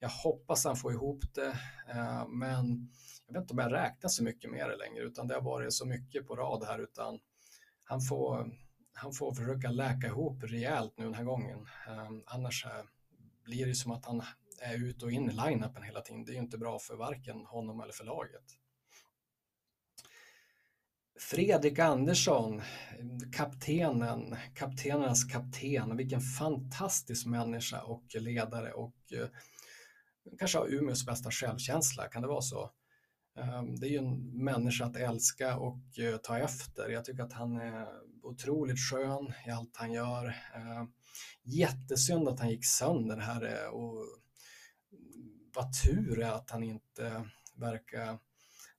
Jag 0.00 0.08
hoppas 0.08 0.64
han 0.64 0.76
får 0.76 0.92
ihop 0.92 1.24
det, 1.34 1.58
eh, 1.88 2.28
men 2.28 2.90
jag 3.26 3.34
vet 3.34 3.42
inte 3.42 3.52
om 3.52 3.58
jag 3.58 3.72
räknar 3.72 4.08
så 4.08 4.24
mycket 4.24 4.50
med 4.50 4.70
det 4.70 4.76
längre, 4.76 5.04
utan 5.04 5.26
det 5.28 5.34
har 5.34 5.42
varit 5.42 5.72
så 5.72 5.86
mycket 5.86 6.26
på 6.26 6.36
rad 6.36 6.64
här, 6.64 6.78
utan 6.78 7.18
han 7.84 8.00
får, 8.00 8.50
han 8.92 9.12
får 9.12 9.34
försöka 9.34 9.70
läka 9.70 10.06
ihop 10.06 10.42
rejält 10.42 10.94
nu 10.96 11.04
den 11.04 11.14
här 11.14 11.24
gången. 11.24 11.58
Eh, 11.88 12.10
annars 12.26 12.66
eh, 12.66 12.84
blir 13.44 13.66
det 13.66 13.74
som 13.74 13.92
att 13.92 14.04
han 14.04 14.22
är 14.60 14.74
ut 14.84 15.02
och 15.02 15.12
in 15.12 15.30
i 15.30 15.32
line-upen 15.32 15.82
hela 15.82 16.00
tiden. 16.00 16.24
Det 16.24 16.32
är 16.32 16.34
ju 16.34 16.40
inte 16.40 16.58
bra 16.58 16.78
för 16.78 16.96
varken 16.96 17.46
honom 17.46 17.80
eller 17.80 17.92
för 17.92 18.04
laget. 18.04 18.44
Fredrik 21.20 21.78
Andersson, 21.78 22.62
kaptenen, 23.32 24.36
kaptenernas 24.54 25.24
kapten, 25.24 25.96
vilken 25.96 26.20
fantastisk 26.20 27.26
människa 27.26 27.82
och 27.82 28.04
ledare 28.14 28.72
och 28.72 28.94
kanske 30.38 30.58
har 30.58 30.74
Umeås 30.74 31.06
bästa 31.06 31.30
självkänsla, 31.30 32.08
kan 32.08 32.22
det 32.22 32.28
vara 32.28 32.42
så? 32.42 32.70
Ehm, 33.38 33.76
det 33.76 33.86
är 33.86 33.90
ju 33.90 33.98
en 33.98 34.44
människa 34.44 34.84
att 34.84 34.96
älska 34.96 35.56
och 35.56 35.98
eh, 35.98 36.16
ta 36.16 36.38
efter. 36.38 36.88
Jag 36.88 37.04
tycker 37.04 37.22
att 37.22 37.32
han 37.32 37.56
är 37.56 37.86
otroligt 38.22 38.78
skön 38.78 39.32
i 39.46 39.50
allt 39.50 39.76
han 39.76 39.92
gör. 39.92 40.26
Ehm, 40.54 40.92
jättesynd 41.42 42.28
att 42.28 42.40
han 42.40 42.50
gick 42.50 42.66
sönder 42.66 43.16
här 43.16 43.64
eh, 43.64 43.68
och 43.68 44.06
vad 45.54 45.72
tur 45.84 46.20
är 46.20 46.30
att 46.30 46.50
han 46.50 46.62
inte 46.62 47.28
verkar 47.54 48.18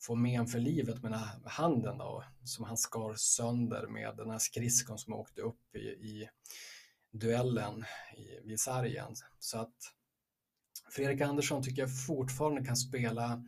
få 0.01 0.15
men 0.15 0.47
för 0.47 0.59
livet 0.59 1.03
med 1.03 1.11
den 1.11 1.19
här 1.19 1.39
handen 1.45 1.97
då, 1.97 2.23
som 2.43 2.65
han 2.65 2.77
skar 2.77 3.13
sönder 3.17 3.87
med 3.87 4.17
den 4.17 4.29
här 4.29 4.37
skridskon 4.37 4.97
som 4.97 5.13
åkte 5.13 5.41
upp 5.41 5.75
i, 5.75 5.79
i 5.79 6.29
duellen 7.11 7.85
i, 8.17 8.47
vid 8.47 8.59
sargen. 8.59 9.15
Så 9.39 9.57
att 9.57 9.93
Fredrik 10.89 11.21
Andersson 11.21 11.63
tycker 11.63 11.81
jag 11.81 12.05
fortfarande 12.05 12.65
kan 12.65 12.75
spela 12.75 13.43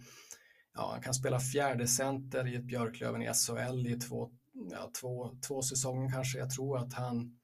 ja, 0.73 0.91
han 0.91 1.01
kan 1.01 1.13
spela 1.13 1.39
fjärde 1.39 1.87
center 1.87 2.47
i 2.47 2.55
ett 2.55 2.63
Björklöven 2.63 3.21
i 3.21 3.33
SHL 3.33 3.87
i 3.87 3.99
två, 3.99 4.31
ja, 4.71 4.91
två, 5.01 5.31
två 5.47 5.61
säsonger 5.61 6.11
kanske. 6.11 6.37
Jag 6.39 6.49
tror 6.49 6.77
att 6.77 6.93
han 6.93 7.37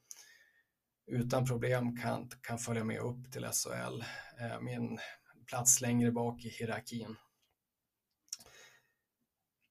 utan 1.08 1.46
problem 1.46 1.98
kan, 1.98 2.30
kan 2.42 2.58
följa 2.58 2.84
med 2.84 3.00
upp 3.00 3.32
till 3.32 3.46
SHL 3.46 4.04
eh, 4.42 4.62
med 4.62 4.77
en 4.77 5.00
plats 5.46 5.82
längre 5.82 6.12
bak 6.12 6.46
i 6.46 6.50
hierarkin. 6.50 7.16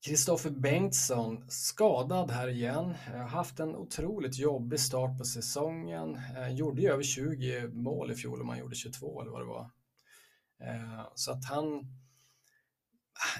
Kristoffer 0.06 0.50
Bengtsson 0.50 1.50
skadad 1.50 2.30
här 2.30 2.48
igen. 2.48 2.94
Har 3.06 3.18
Haft 3.18 3.60
en 3.60 3.76
otroligt 3.76 4.38
jobbig 4.38 4.80
start 4.80 5.18
på 5.18 5.24
säsongen. 5.24 6.20
Eh, 6.36 6.48
gjorde 6.48 6.82
ju 6.82 6.88
över 6.88 7.02
20 7.02 7.68
mål 7.68 8.10
i 8.10 8.14
fjol 8.14 8.40
om 8.40 8.48
han 8.48 8.58
gjorde 8.58 8.74
22 8.74 9.20
eller 9.20 9.30
vad 9.30 9.40
det 9.40 9.46
var. 9.46 9.70
Eh, 10.60 11.08
så 11.14 11.32
att 11.32 11.44
han 11.44 11.86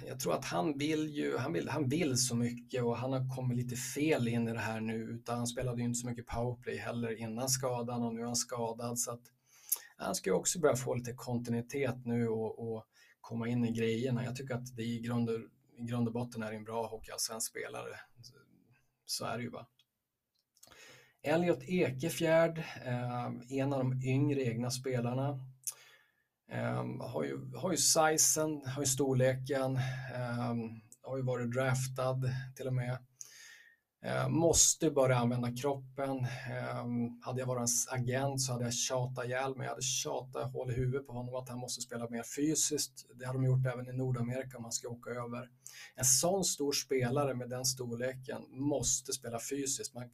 jag 0.06 0.20
tror 0.20 0.34
att 0.34 0.44
han 0.44 0.78
vill 0.78 1.08
ju, 1.08 1.36
han 1.36 1.52
vill, 1.52 1.68
han 1.68 1.88
vill 1.88 2.16
så 2.16 2.36
mycket 2.36 2.82
och 2.82 2.96
han 2.96 3.12
har 3.12 3.36
kommit 3.36 3.56
lite 3.56 3.76
fel 3.76 4.28
in 4.28 4.48
i 4.48 4.52
det 4.52 4.58
här 4.58 4.80
nu 4.80 4.94
utan 4.94 5.36
han 5.36 5.46
spelade 5.46 5.78
ju 5.78 5.84
inte 5.84 5.98
så 5.98 6.06
mycket 6.06 6.26
powerplay 6.26 6.76
heller 6.76 7.20
innan 7.20 7.48
skadan 7.48 8.02
och 8.02 8.14
nu 8.14 8.20
är 8.20 8.24
han 8.24 8.36
skadad 8.36 8.98
så 8.98 9.10
att 9.10 9.22
han 9.96 10.14
ska 10.14 10.30
ju 10.30 10.36
också 10.36 10.58
börja 10.58 10.76
få 10.76 10.94
lite 10.94 11.12
kontinuitet 11.12 12.06
nu 12.06 12.28
och, 12.28 12.58
och 12.58 12.86
komma 13.20 13.48
in 13.48 13.64
i 13.64 13.72
grejerna. 13.72 14.24
Jag 14.24 14.36
tycker 14.36 14.54
att 14.54 14.76
det 14.76 14.82
i 14.82 15.00
grund 15.00 15.30
och, 15.30 15.40
i 15.78 15.82
grund 15.82 16.08
och 16.08 16.14
botten 16.14 16.42
är 16.42 16.52
en 16.52 16.64
bra 16.64 16.86
hockeyallsvensk 16.86 17.50
spelare. 17.50 17.96
Så 19.06 19.24
är 19.24 19.36
det 19.36 19.42
ju 19.42 19.50
bara. 19.50 19.66
Elliot 21.22 21.62
Ekefjärd, 21.62 22.58
eh, 22.84 23.58
en 23.58 23.72
av 23.72 23.78
de 23.78 24.02
yngre 24.02 24.42
egna 24.42 24.70
spelarna, 24.70 25.40
Um, 26.52 27.00
har, 27.00 27.24
ju, 27.24 27.56
har 27.56 27.70
ju 27.70 27.76
sizen, 27.76 28.62
har 28.66 28.82
ju 28.82 28.86
storleken, 28.86 29.78
um, 30.50 30.80
har 31.02 31.16
ju 31.16 31.22
varit 31.22 31.52
draftad 31.52 32.20
till 32.56 32.66
och 32.66 32.74
med. 32.74 32.98
Uh, 34.06 34.28
måste 34.28 34.90
börja 34.90 35.16
använda 35.16 35.56
kroppen. 35.56 36.26
Um, 36.80 37.20
hade 37.22 37.40
jag 37.40 37.46
varit 37.46 37.58
hans 37.58 37.88
agent 37.88 38.40
så 38.40 38.52
hade 38.52 38.64
jag 38.64 38.74
tjatat 38.74 39.24
ihjäl 39.24 39.56
mig. 39.56 39.64
Jag 39.64 39.70
hade 39.70 39.82
tjatat 39.82 40.52
hål 40.52 40.70
i 40.70 40.74
huvudet 40.74 41.06
på 41.06 41.12
honom 41.12 41.34
att 41.34 41.48
han 41.48 41.58
måste 41.58 41.80
spela 41.80 42.08
mer 42.08 42.22
fysiskt. 42.22 43.06
Det 43.14 43.26
har 43.26 43.34
de 43.34 43.44
gjort 43.44 43.66
även 43.66 43.88
i 43.88 43.92
Nordamerika 43.92 44.56
om 44.56 44.64
han 44.64 44.72
ska 44.72 44.88
åka 44.88 45.10
över. 45.10 45.50
En 45.94 46.04
sån 46.04 46.44
stor 46.44 46.72
spelare 46.72 47.34
med 47.34 47.48
den 47.48 47.64
storleken 47.64 48.42
måste 48.50 49.12
spela 49.12 49.38
fysiskt. 49.50 49.94
Man, 49.94 50.10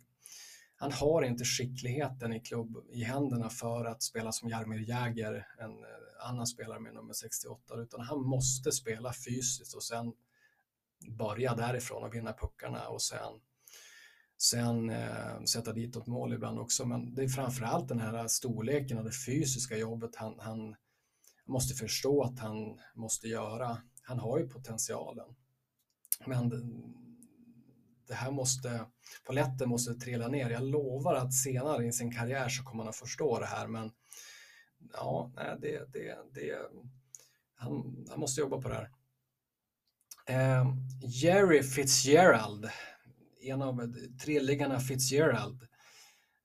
han 0.83 0.93
har 0.93 1.23
inte 1.23 1.45
skickligheten 1.45 2.33
i 2.33 2.41
klubb 2.41 2.77
i 2.91 3.05
händerna 3.05 3.51
för 3.51 3.85
att 3.85 4.03
spela 4.03 4.33
som 4.33 4.49
Jaromir 4.49 4.89
Jäger, 4.89 5.47
en 5.59 5.71
eh, 5.71 6.29
annan 6.29 6.47
spelare 6.47 6.81
med 6.81 6.95
nummer 6.95 7.13
68, 7.13 7.75
utan 7.77 8.01
han 8.01 8.23
måste 8.23 8.73
spela 8.73 9.13
fysiskt 9.13 9.75
och 9.75 9.83
sen 9.83 10.13
börja 11.19 11.55
därifrån 11.55 12.05
och 12.05 12.15
vinna 12.15 12.33
puckarna 12.33 12.89
och 12.89 13.03
sen, 13.03 13.41
sen 14.39 14.91
eh, 14.91 15.43
sätta 15.43 15.73
dit 15.73 15.97
ett 15.97 16.07
mål 16.07 16.33
ibland 16.33 16.59
också. 16.59 16.87
Men 16.87 17.15
det 17.15 17.23
är 17.23 17.29
framförallt 17.29 17.89
den 17.89 18.01
här 18.01 18.29
storleken 18.29 18.99
och 18.99 19.05
det 19.05 19.25
fysiska 19.27 19.77
jobbet 19.77 20.17
han, 20.17 20.35
han 20.39 20.77
måste 21.47 21.75
förstå 21.75 22.23
att 22.23 22.39
han 22.39 22.79
måste 22.95 23.29
göra. 23.29 23.79
Han 24.03 24.19
har 24.19 24.39
ju 24.39 24.49
potentialen. 24.49 25.35
Men 26.27 26.49
det 28.13 28.17
här 28.17 28.31
måste, 28.31 28.87
paletten 29.27 29.69
måste 29.69 29.95
trilla 29.95 30.29
ner. 30.29 30.51
Jag 30.51 30.63
lovar 30.63 31.15
att 31.15 31.35
senare 31.35 31.87
i 31.87 31.93
sin 31.93 32.15
karriär 32.15 32.49
så 32.49 32.65
kommer 32.65 32.83
han 32.83 32.89
att 32.89 32.97
förstå 32.97 33.39
det 33.39 33.47
här, 33.47 33.67
men 33.67 33.91
ja, 34.93 35.33
det, 35.61 35.93
det, 35.93 36.19
det, 36.35 36.59
han, 37.55 38.07
han 38.11 38.21
måste 38.21 38.41
jobba 38.41 38.61
på 38.61 38.69
det 38.69 38.75
här. 38.75 38.91
Eh, 40.27 40.67
Jerry 41.01 41.63
Fitzgerald, 41.63 42.71
en 43.41 43.63
av 43.63 43.95
trillingarna 44.25 44.81
Fitzgerald. 44.81 45.63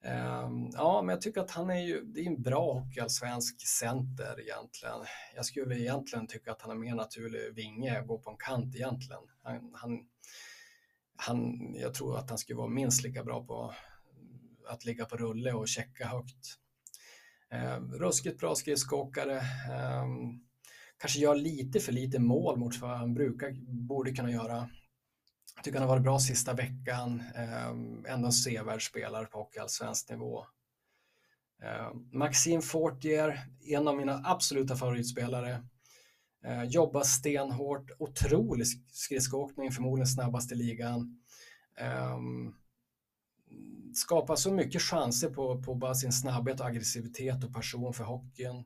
Eh, 0.03 0.49
ja, 0.73 1.01
men 1.01 1.13
jag 1.13 1.21
tycker 1.21 1.41
att 1.41 1.51
han 1.51 1.69
är 1.69 1.79
ju, 1.79 2.01
det 2.03 2.21
är 2.21 2.27
en 2.27 2.41
bra 2.41 2.73
hockeyallsvensk 2.73 3.67
center 3.67 4.41
egentligen. 4.41 4.99
Jag 5.35 5.45
skulle 5.45 5.79
egentligen 5.79 6.27
tycka 6.27 6.51
att 6.51 6.61
han 6.61 6.71
är 6.71 6.75
mer 6.75 6.95
naturlig 6.95 7.53
vinge, 7.55 8.03
gå 8.05 8.19
på 8.19 8.29
en 8.29 8.37
kant 8.37 8.75
egentligen. 8.75 9.21
Han, 9.43 9.71
han 9.73 10.07
han, 11.17 11.73
jag 11.75 11.93
tror 11.93 12.17
att 12.17 12.29
han 12.29 12.37
skulle 12.37 12.57
vara 12.57 12.67
minst 12.67 13.03
lika 13.03 13.23
bra 13.23 13.45
på 13.45 13.73
att 14.67 14.85
ligga 14.85 15.05
på 15.05 15.17
rulle 15.17 15.53
och 15.53 15.67
checka 15.67 16.07
högt. 16.07 16.57
Eh, 17.51 17.79
ruskigt 17.79 18.39
bra 18.39 18.55
skridskoåkare. 18.55 19.37
Eh, 19.37 20.07
kanske 20.97 21.19
gör 21.19 21.35
lite 21.35 21.79
för 21.79 21.91
lite 21.91 22.19
mål 22.19 22.57
mot 22.57 22.77
vad 22.77 22.97
han 22.97 23.13
brukar, 23.13 23.51
borde 23.87 24.11
kunna 24.11 24.31
göra. 24.31 24.69
Jag 25.55 25.63
tycker 25.63 25.79
han 25.79 25.87
har 25.87 25.95
varit 25.95 26.03
bra 26.03 26.19
sista 26.19 26.53
veckan. 26.53 27.23
Eh, 27.35 27.69
ändå 28.13 28.25
en 28.25 28.31
sevärd 28.31 28.87
spelare 28.87 29.25
på 29.25 29.37
hockeyallsvensk 29.37 30.09
nivå. 30.09 30.45
Eh, 31.63 31.93
Maxime 32.11 32.61
Fortier, 32.61 33.39
en 33.67 33.87
av 33.87 33.97
mina 33.97 34.21
absoluta 34.25 34.75
favoritspelare. 34.75 35.63
Eh, 36.47 36.63
jobbar 36.63 37.03
stenhårt, 37.03 37.91
otrolig 37.99 38.67
skridskoåkning, 38.91 39.71
förmodligen 39.71 40.07
snabbast 40.07 40.51
i 40.51 40.55
ligan. 40.55 41.19
Eh, 41.77 42.17
skapar 43.93 44.35
så 44.35 44.51
mycket 44.51 44.81
chanser 44.81 45.29
på, 45.29 45.63
på 45.63 45.75
bara 45.75 45.95
sin 45.95 46.11
snabbhet, 46.11 46.61
aggressivitet 46.61 47.43
och 47.43 47.53
passion 47.53 47.93
för 47.93 48.03
hockeyn. 48.03 48.65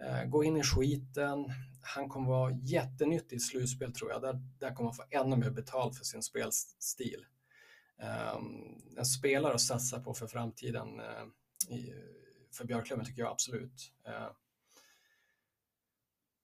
Eh, 0.00 0.24
gå 0.24 0.44
in 0.44 0.56
i 0.56 0.62
skiten. 0.62 1.52
Han 1.82 2.08
kommer 2.08 2.28
vara 2.28 2.58
jättenyttig 2.62 3.36
i 3.36 3.40
slutspel 3.40 3.92
tror 3.92 4.10
jag. 4.10 4.22
Där, 4.22 4.40
där 4.58 4.74
kommer 4.74 4.90
han 4.90 4.96
få 4.96 5.04
ännu 5.10 5.36
mer 5.36 5.50
betalt 5.50 5.96
för 5.96 6.04
sin 6.04 6.22
spelstil. 6.22 7.26
Ehm, 7.98 8.96
en 8.96 9.06
spelare 9.06 9.54
att 9.54 9.60
satsa 9.60 10.00
på 10.00 10.14
för 10.14 10.26
framtiden 10.26 11.00
eh, 11.00 11.26
för 12.52 12.64
Björklöven 12.64 13.04
tycker 13.04 13.22
jag 13.22 13.32
absolut. 13.32 13.92
Eh, 14.06 14.30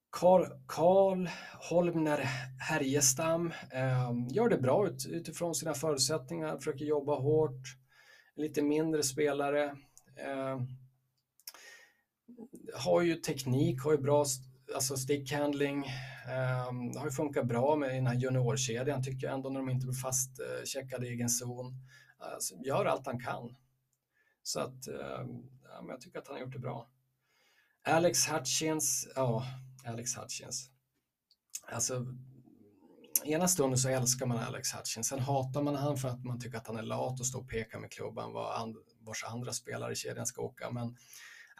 Karl, 0.09 0.45
Karl 0.65 1.29
Holmner 1.69 2.17
Härjestam 2.59 3.53
eh, 3.71 4.11
gör 4.29 4.49
det 4.49 4.57
bra 4.57 4.87
ut, 4.87 5.05
utifrån 5.05 5.55
sina 5.55 5.73
förutsättningar, 5.73 6.57
försöker 6.57 6.85
jobba 6.85 7.15
hårt. 7.15 7.77
Lite 8.35 8.61
mindre 8.61 9.03
spelare. 9.03 9.63
Eh, 10.15 10.61
har 12.73 13.01
ju 13.01 13.15
teknik, 13.15 13.83
har 13.83 13.91
ju 13.91 13.97
bra 13.97 14.25
alltså 14.75 14.97
stickhandling. 14.97 15.85
Eh, 16.27 16.99
har 16.99 17.05
ju 17.05 17.11
funkat 17.11 17.45
bra 17.45 17.75
med 17.75 17.89
den 17.89 18.07
här 18.07 18.15
juniorkedjan 18.15 19.03
tycker 19.03 19.27
jag 19.27 19.33
ändå 19.33 19.49
när 19.49 19.59
de 19.59 19.69
inte 19.69 19.85
blir 19.85 19.95
fastcheckade 19.95 21.05
eh, 21.05 21.11
i 21.11 21.13
egen 21.13 21.29
zon. 21.29 21.73
Alltså, 22.17 22.55
gör 22.55 22.85
allt 22.85 23.05
han 23.05 23.19
kan. 23.19 23.55
Så 24.43 24.59
att 24.59 24.87
eh, 24.87 25.25
ja, 25.63 25.85
jag 25.87 26.01
tycker 26.01 26.19
att 26.19 26.27
han 26.27 26.35
har 26.35 26.41
gjort 26.41 26.53
det 26.53 26.59
bra. 26.59 26.87
Alex 27.83 28.27
Hutchins, 28.27 29.07
ja, 29.15 29.43
Alex 29.87 30.17
Hutchins. 30.17 30.69
Alltså, 31.61 32.05
ena 33.25 33.47
stunden 33.47 33.77
så 33.77 33.89
älskar 33.89 34.25
man 34.25 34.37
Alex 34.37 34.73
Hutchins, 34.73 35.07
sen 35.07 35.19
hatar 35.19 35.61
man 35.61 35.75
han 35.75 35.97
för 35.97 36.07
att 36.07 36.23
man 36.23 36.39
tycker 36.39 36.57
att 36.57 36.67
han 36.67 36.77
är 36.77 36.83
lat 36.83 37.19
och 37.19 37.25
står 37.25 37.39
och 37.39 37.49
pekar 37.49 37.79
med 37.79 37.91
klubban 37.91 38.33
var 38.33 38.53
and 38.53 38.75
vars 38.99 39.23
andra 39.23 39.53
spelare 39.53 39.91
i 39.91 39.95
kedjan 39.95 40.25
ska 40.25 40.41
åka. 40.41 40.71
Men, 40.71 40.97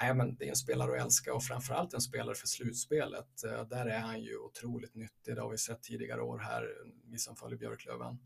nej, 0.01 0.15
men 0.15 0.35
det 0.35 0.45
är 0.45 0.49
en 0.49 0.55
spelare 0.55 0.95
att 0.95 1.05
älska 1.05 1.33
och 1.33 1.43
framförallt 1.43 1.93
en 1.93 2.01
spelare 2.01 2.35
för 2.35 2.47
slutspelet. 2.47 3.43
Eh, 3.43 3.67
där 3.67 3.85
är 3.85 3.99
han 3.99 4.21
ju 4.21 4.37
otroligt 4.37 4.95
nyttig, 4.95 5.35
det 5.35 5.41
har 5.41 5.49
vi 5.49 5.57
sett 5.57 5.83
tidigare 5.83 6.21
år 6.21 6.39
här, 6.39 6.67
vi 7.05 7.17
som 7.17 7.35
följer 7.35 7.57
Björklöven. 7.57 8.19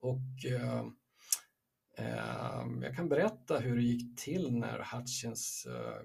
Och 0.00 0.44
eh, 0.46 0.84
eh, 1.98 2.66
jag 2.82 2.96
kan 2.96 3.08
berätta 3.08 3.58
hur 3.58 3.76
det 3.76 3.82
gick 3.82 4.20
till 4.20 4.52
när 4.52 4.78
Hutchins, 4.92 5.66
eh, 5.66 6.02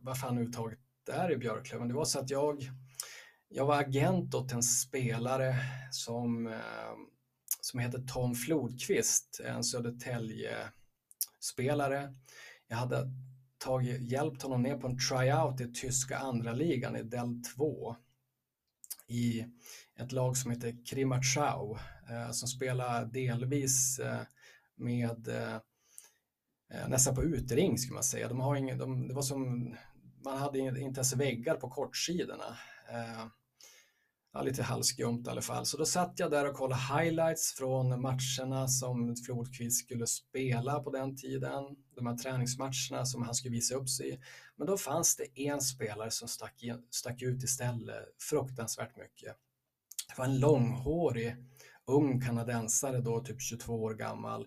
varför 0.00 0.26
han 0.26 0.36
överhuvudtaget 0.36 0.78
där 1.06 1.32
i 1.32 1.36
Björklöven. 1.36 1.88
Det 1.88 1.94
var 1.94 2.04
så 2.04 2.18
att 2.18 2.30
jag, 2.30 2.70
jag 3.48 3.66
var 3.66 3.80
agent 3.80 4.34
åt 4.34 4.52
en 4.52 4.62
spelare 4.62 5.56
som, 5.90 6.46
eh, 6.46 6.92
som 7.60 7.80
heter 7.80 8.04
Tom 8.06 8.34
Flodqvist, 8.34 9.40
en 9.44 9.64
Södertälje-spelare. 9.64 12.14
Jag 12.68 12.76
hade 12.76 13.10
tagit, 13.58 14.00
hjälpt 14.00 14.42
honom 14.42 14.62
ner 14.62 14.76
på 14.76 14.86
en 14.86 14.98
tryout 14.98 15.60
i 15.60 15.72
tyska 15.72 16.18
andra 16.18 16.52
ligan 16.52 16.96
i 16.96 17.02
Del 17.02 17.42
2 17.56 17.96
i 19.06 19.46
ett 19.98 20.12
lag 20.12 20.36
som 20.36 20.50
heter 20.50 20.86
Krimatschau 20.86 21.76
eh, 22.10 22.30
som 22.30 22.48
spelar 22.48 23.04
delvis 23.04 23.98
eh, 23.98 24.22
med 24.76 25.28
eh, 25.28 25.54
eh, 26.70 26.88
nästan 26.88 27.14
på 27.14 27.22
utring 27.22 27.78
skulle 27.78 27.94
man 27.94 28.02
säga. 28.02 28.28
De 28.28 28.40
har 28.40 28.56
ingen, 28.56 28.78
de, 28.78 29.08
det 29.08 29.14
var 29.14 29.22
som 29.22 29.74
man 30.24 30.38
hade 30.38 30.58
inte 30.58 30.80
ens 30.80 31.12
väggar 31.12 31.54
på 31.54 31.70
kortsidorna. 31.70 32.56
Eh, 32.90 33.26
lite 34.44 34.62
halvskumt 34.62 35.22
i 35.26 35.30
alla 35.30 35.42
fall. 35.42 35.66
Så 35.66 35.76
då 35.76 35.84
satt 35.84 36.18
jag 36.18 36.30
där 36.30 36.48
och 36.48 36.56
kollade 36.56 36.82
highlights 36.82 37.52
från 37.52 38.00
matcherna 38.00 38.68
som 38.68 39.16
Flodqvist 39.16 39.84
skulle 39.84 40.06
spela 40.06 40.80
på 40.80 40.90
den 40.90 41.16
tiden. 41.16 41.64
De 41.96 42.06
här 42.06 42.16
träningsmatcherna 42.16 43.06
som 43.06 43.22
han 43.22 43.34
skulle 43.34 43.52
visa 43.52 43.74
upp 43.74 43.88
sig 43.88 44.08
i. 44.14 44.18
Men 44.56 44.66
då 44.66 44.76
fanns 44.76 45.16
det 45.16 45.40
en 45.40 45.60
spelare 45.60 46.10
som 46.10 46.28
stack, 46.28 46.62
in, 46.62 46.86
stack 46.90 47.22
ut 47.22 47.42
istället 47.42 48.04
fruktansvärt 48.30 48.96
mycket. 48.96 49.36
Det 50.08 50.18
var 50.18 50.24
en 50.24 50.40
långhårig 50.40 51.36
ung 51.86 52.20
kanadensare 52.20 53.00
då, 53.00 53.20
typ 53.20 53.40
22 53.40 53.82
år 53.82 53.94
gammal 53.94 54.46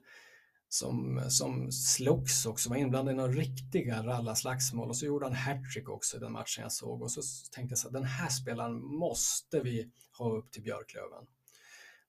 som, 0.80 1.22
som 1.30 1.72
slogs 1.72 2.46
också, 2.46 2.70
var 2.70 2.78
inblandad 2.78 3.14
i 3.14 3.18
några 3.18 3.32
riktiga 3.32 4.04
rallarslagsmål 4.04 4.90
och 4.90 4.98
så 4.98 5.06
gjorde 5.06 5.26
han 5.26 5.36
hattrick 5.36 5.90
också 5.90 6.18
i 6.18 6.20
den 6.20 6.32
matchen 6.32 6.62
jag 6.62 6.72
såg 6.72 7.02
och 7.02 7.12
så 7.12 7.22
tänkte 7.52 7.72
jag 7.72 7.80
så 7.80 7.88
att 7.88 7.94
den 7.94 8.04
här 8.04 8.30
spelaren 8.30 8.82
måste 8.82 9.60
vi 9.60 9.92
ha 10.18 10.38
upp 10.38 10.52
till 10.52 10.62
Björklöven. 10.62 11.26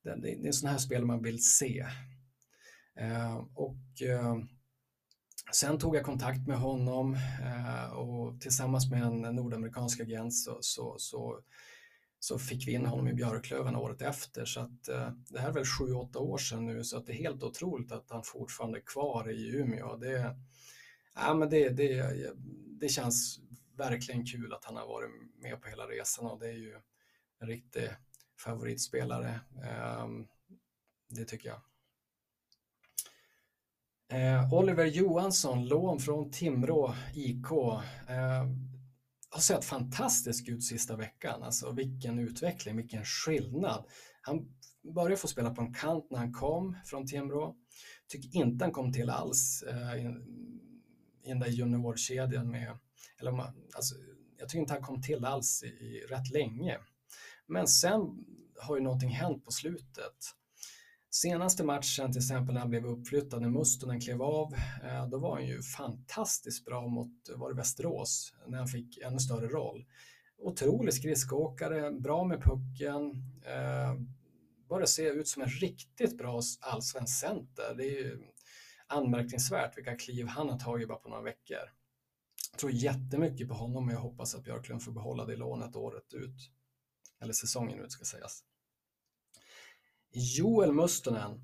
Det, 0.02 0.10
det, 0.10 0.20
det 0.20 0.42
är 0.42 0.46
en 0.46 0.52
sån 0.52 0.70
här 0.70 0.78
spelare 0.78 1.06
man 1.06 1.22
vill 1.22 1.44
se. 1.44 1.86
Eh, 2.96 3.36
och 3.54 4.02
eh, 4.02 4.36
sen 5.52 5.78
tog 5.78 5.96
jag 5.96 6.04
kontakt 6.04 6.46
med 6.46 6.58
honom 6.58 7.14
eh, 7.42 7.92
och 7.92 8.40
tillsammans 8.40 8.90
med 8.90 9.02
en 9.02 9.20
nordamerikansk 9.20 10.00
agent 10.00 10.34
så, 10.34 10.58
så, 10.60 10.96
så 10.98 11.40
så 12.26 12.38
fick 12.38 12.68
vi 12.68 12.72
in 12.72 12.86
honom 12.86 13.08
i 13.08 13.14
Björklöven 13.14 13.76
året 13.76 14.02
efter. 14.02 14.44
Så 14.44 14.60
att, 14.60 14.88
eh, 14.88 15.10
det 15.28 15.38
här 15.38 15.48
är 15.48 15.52
väl 15.52 15.64
sju, 15.64 15.92
åtta 15.92 16.18
år 16.18 16.38
sedan 16.38 16.66
nu 16.66 16.84
så 16.84 16.96
att 16.96 17.06
det 17.06 17.12
är 17.12 17.16
helt 17.16 17.42
otroligt 17.42 17.92
att 17.92 18.10
han 18.10 18.22
fortfarande 18.22 18.78
är 18.78 18.82
kvar 18.86 19.30
i 19.30 19.56
Umeå. 19.56 19.96
Det, 19.96 20.36
ja, 21.14 21.34
men 21.34 21.50
det, 21.50 21.68
det, 21.68 22.32
det 22.80 22.88
känns 22.88 23.40
verkligen 23.76 24.26
kul 24.26 24.52
att 24.52 24.64
han 24.64 24.76
har 24.76 24.86
varit 24.86 25.10
med 25.42 25.62
på 25.62 25.68
hela 25.68 25.86
resan 25.86 26.26
och 26.26 26.40
det 26.40 26.48
är 26.48 26.58
ju 26.58 26.74
en 27.40 27.48
riktig 27.48 27.88
favoritspelare. 28.38 29.40
Eh, 29.64 30.08
det 31.08 31.24
tycker 31.24 31.48
jag. 31.48 31.60
Eh, 34.08 34.54
Oliver 34.54 34.86
Johansson, 34.86 35.68
lån 35.68 35.98
från 35.98 36.30
Timrå 36.30 36.94
IK. 37.14 37.52
Eh, 38.08 38.46
har 39.36 39.40
sett 39.40 39.64
fantastisk 39.64 40.48
ut 40.48 40.64
sista 40.64 40.96
veckan. 40.96 41.42
Alltså 41.42 41.72
vilken 41.72 42.18
utveckling, 42.18 42.76
vilken 42.76 43.04
skillnad. 43.04 43.84
Han 44.22 44.48
började 44.94 45.16
få 45.16 45.28
spela 45.28 45.54
på 45.54 45.62
en 45.62 45.74
kant 45.74 46.06
när 46.10 46.18
han 46.18 46.32
kom 46.32 46.76
från 46.84 47.06
Timrå. 47.06 47.56
Tycker 48.08 48.36
inte 48.36 48.64
han 48.64 48.72
kom 48.72 48.92
till 48.92 49.10
alls 49.10 49.62
eh, 49.62 49.94
i, 49.94 50.06
i 51.24 51.28
den 51.28 51.40
där 51.40 51.48
juniorkedjan 51.48 52.50
med, 52.50 52.78
eller 53.20 53.32
alltså, 53.74 53.94
jag 54.38 54.48
tycker 54.48 54.60
inte 54.60 54.72
han 54.72 54.82
kom 54.82 55.02
till 55.02 55.24
alls 55.24 55.62
i, 55.62 55.66
i 55.66 56.06
rätt 56.08 56.30
länge. 56.32 56.78
Men 57.46 57.66
sen 57.66 58.00
har 58.60 58.76
ju 58.76 58.82
någonting 58.82 59.10
hänt 59.10 59.44
på 59.44 59.50
slutet. 59.50 60.16
Senaste 61.22 61.64
matchen 61.64 62.12
till 62.12 62.18
exempel 62.18 62.54
när 62.54 62.60
han 62.60 62.70
blev 62.70 62.86
uppflyttad, 62.86 63.42
när 63.42 63.48
Mustonen 63.48 64.00
klev 64.00 64.22
av, 64.22 64.54
eh, 64.84 65.08
då 65.08 65.18
var 65.18 65.34
han 65.34 65.46
ju 65.46 65.62
fantastiskt 65.62 66.64
bra 66.64 66.86
mot, 66.86 67.28
eh, 67.28 67.38
var 67.38 67.50
det 67.50 67.56
Västerås, 67.56 68.34
när 68.46 68.58
han 68.58 68.66
fick 68.66 68.98
ännu 68.98 69.18
större 69.18 69.48
roll. 69.48 69.86
Otrolig 70.38 70.94
skridskoåkare, 70.94 71.92
bra 71.92 72.24
med 72.24 72.42
pucken, 72.42 73.10
eh, 73.46 73.94
börjar 74.68 74.86
se 74.86 75.08
ut 75.08 75.28
som 75.28 75.42
en 75.42 75.48
riktigt 75.48 76.18
bra 76.18 76.42
allsvensk 76.60 77.20
center. 77.20 77.74
Det 77.76 77.84
är 77.84 78.04
ju 78.04 78.22
anmärkningsvärt 78.86 79.78
vilka 79.78 79.96
kliv 79.96 80.26
han 80.26 80.48
har 80.48 80.58
tagit 80.58 80.88
bara 80.88 80.98
på 80.98 81.08
några 81.08 81.22
veckor. 81.22 81.72
Jag 82.52 82.58
tror 82.58 82.72
jättemycket 82.72 83.48
på 83.48 83.54
honom 83.54 83.88
och 83.88 83.94
jag 83.94 84.00
hoppas 84.00 84.34
att 84.34 84.44
Björklund 84.44 84.82
får 84.82 84.92
behålla 84.92 85.24
det 85.24 85.36
lånet 85.36 85.76
året 85.76 86.14
ut. 86.14 86.50
Eller 87.20 87.32
säsongen 87.32 87.80
ut 87.80 87.92
ska 87.92 88.04
sägas. 88.04 88.44
Joel 90.18 90.72
Mustonen, 90.72 91.40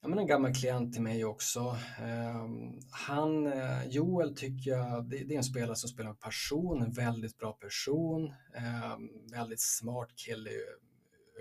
ja, 0.00 0.08
men 0.08 0.18
en 0.18 0.26
gammal 0.26 0.54
klient 0.54 0.92
till 0.92 1.02
mig 1.02 1.24
också. 1.24 1.76
Ehm, 1.98 2.80
han, 2.90 3.46
eh, 3.46 3.86
Joel 3.88 4.36
tycker 4.36 4.70
jag, 4.70 5.10
det, 5.10 5.16
är 5.16 5.32
en 5.32 5.44
spelare 5.44 5.76
som 5.76 5.88
spelar 5.88 6.10
med 6.10 6.20
passion, 6.20 6.82
en 6.82 6.92
väldigt 6.92 7.38
bra 7.38 7.52
person, 7.52 8.34
ehm, 8.54 9.30
väldigt 9.32 9.60
smart 9.60 10.08
kille 10.16 10.50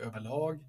överlag. 0.05 0.59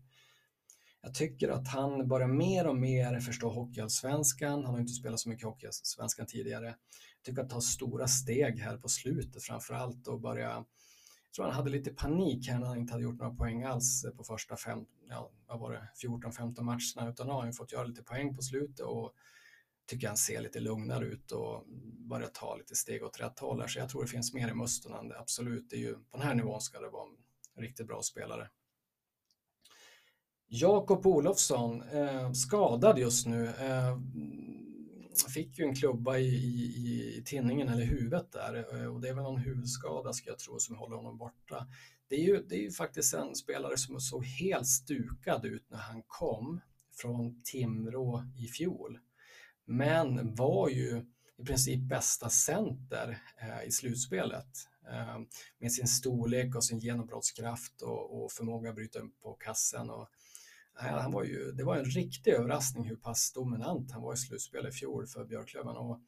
Jag 1.03 1.15
tycker 1.15 1.49
att 1.49 1.69
han 1.69 2.09
börjar 2.09 2.29
mer 2.29 2.67
och 2.67 2.77
mer 2.77 3.21
förstå 3.21 3.49
Hockeyallsvenskan. 3.49 4.65
Han 4.65 4.75
har 4.75 4.81
inte 4.81 4.93
spelat 4.93 5.21
så 5.21 5.29
mycket 5.29 5.47
Hockeyallsvenskan 5.47 6.27
tidigare. 6.27 6.67
Jag 6.67 7.25
tycker 7.25 7.43
att 7.43 7.51
ta 7.51 7.61
stora 7.61 8.09
steg 8.09 8.59
här 8.59 8.77
på 8.77 8.89
slutet 8.89 9.43
framför 9.43 9.75
allt 9.75 10.09
och 10.09 10.21
börja 10.21 10.65
jag 11.31 11.35
tror 11.35 11.45
han 11.45 11.55
hade 11.55 11.71
lite 11.71 11.91
panik 11.91 12.49
här 12.49 12.59
när 12.59 12.67
han 12.67 12.79
inte 12.79 12.93
hade 12.93 13.05
gjort 13.05 13.19
några 13.19 13.35
poäng 13.35 13.63
alls 13.63 14.05
eh, 14.05 14.11
på 14.11 14.25
första 14.25 14.57
fem, 14.57 14.87
ja, 15.09 15.31
vad 15.47 15.61
var 15.61 15.73
det, 15.73 15.89
14-15 16.09 16.63
matcherna, 16.63 17.11
utan 17.11 17.27
nu 17.27 17.33
har 17.33 17.43
han 17.43 17.53
fått 17.53 17.73
göra 17.73 17.85
lite 17.85 18.03
poäng 18.03 18.37
på 18.37 18.43
slutet 18.43 18.87
och 18.87 19.15
tycker 19.87 20.07
han 20.09 20.17
ser 20.17 20.41
lite 20.41 20.61
lugnare 20.61 21.05
ut 21.07 21.33
och 21.33 21.65
börjar 22.09 22.29
ta 22.29 22.57
lite 22.57 22.75
steg 22.75 23.03
åt 23.03 23.21
rätt 23.21 23.39
håll. 23.39 23.61
här 23.61 23.69
Så 23.69 23.79
jag 23.79 23.89
tror 23.89 24.03
det 24.03 24.09
finns 24.09 24.35
mer 24.35 24.49
i 24.49 24.55
musten 24.55 24.95
än 24.95 25.09
det, 25.09 25.19
absolut. 25.19 25.71
Det 25.71 25.77
är 25.77 25.81
ju, 25.81 25.95
på 25.95 26.17
den 26.17 26.27
här 26.27 26.35
nivån 26.35 26.61
ska 26.61 26.81
det 26.81 26.89
vara 26.91 27.09
en 27.55 27.63
riktigt 27.63 27.87
bra 27.87 28.03
spelare. 28.03 28.49
Jakob 30.53 31.07
Olofsson, 31.07 31.83
eh, 31.83 32.33
skadad 32.33 32.99
just 32.99 33.27
nu. 33.27 33.47
Eh, 33.47 33.99
fick 35.29 35.59
ju 35.59 35.65
en 35.65 35.75
klubba 35.75 36.19
i, 36.19 36.27
i, 36.27 37.17
i 37.19 37.23
tinningen 37.25 37.69
eller 37.69 37.85
huvudet 37.85 38.33
där 38.33 38.55
eh, 38.75 38.87
och 38.87 39.01
det 39.01 39.09
är 39.09 39.15
väl 39.15 39.23
någon 39.23 39.41
huvudskada 39.41 40.13
ska 40.13 40.31
jag 40.31 40.39
tro 40.39 40.59
som 40.59 40.77
håller 40.77 40.97
honom 40.97 41.19
borta. 41.19 41.67
Det 42.09 42.15
är 42.15 42.25
ju, 42.25 42.43
det 42.49 42.55
är 42.55 42.61
ju 42.61 42.71
faktiskt 42.71 43.15
en 43.15 43.35
spelare 43.35 43.77
som 43.77 44.01
såg 44.01 44.25
helt 44.25 44.67
stukad 44.67 45.45
ut 45.45 45.71
när 45.71 45.79
han 45.79 46.03
kom 46.07 46.61
från 46.93 47.43
Timrå 47.45 48.25
i 48.37 48.47
fjol. 48.47 48.99
Men 49.65 50.35
var 50.35 50.69
ju 50.69 51.07
i 51.39 51.45
princip 51.45 51.81
bästa 51.81 52.29
center 52.29 53.23
eh, 53.41 53.69
i 53.69 53.71
slutspelet 53.71 54.69
eh, 54.91 55.19
med 55.59 55.73
sin 55.73 55.87
storlek 55.87 56.57
och 56.57 56.65
sin 56.65 56.79
genombrottskraft 56.79 57.83
och, 57.83 58.25
och 58.25 58.33
förmåga 58.33 58.69
att 58.69 58.77
bryta 58.77 58.99
upp 58.99 59.21
på 59.23 59.33
kassen. 59.33 59.91
Och, 59.91 60.09
han 60.81 61.13
var 61.13 61.25
ju, 61.25 61.53
det 61.53 61.65
var 61.65 61.77
en 61.77 61.85
riktig 61.85 62.31
överraskning 62.31 62.89
hur 62.89 62.97
pass 62.97 63.33
dominant 63.33 63.93
han 63.93 64.03
var 64.03 64.15
i 64.15 64.17
slutspel 64.17 64.67
i 64.67 64.73
fjol 64.73 65.07
för 65.07 65.25
Björklöven. 65.25 65.77
Och 65.77 66.01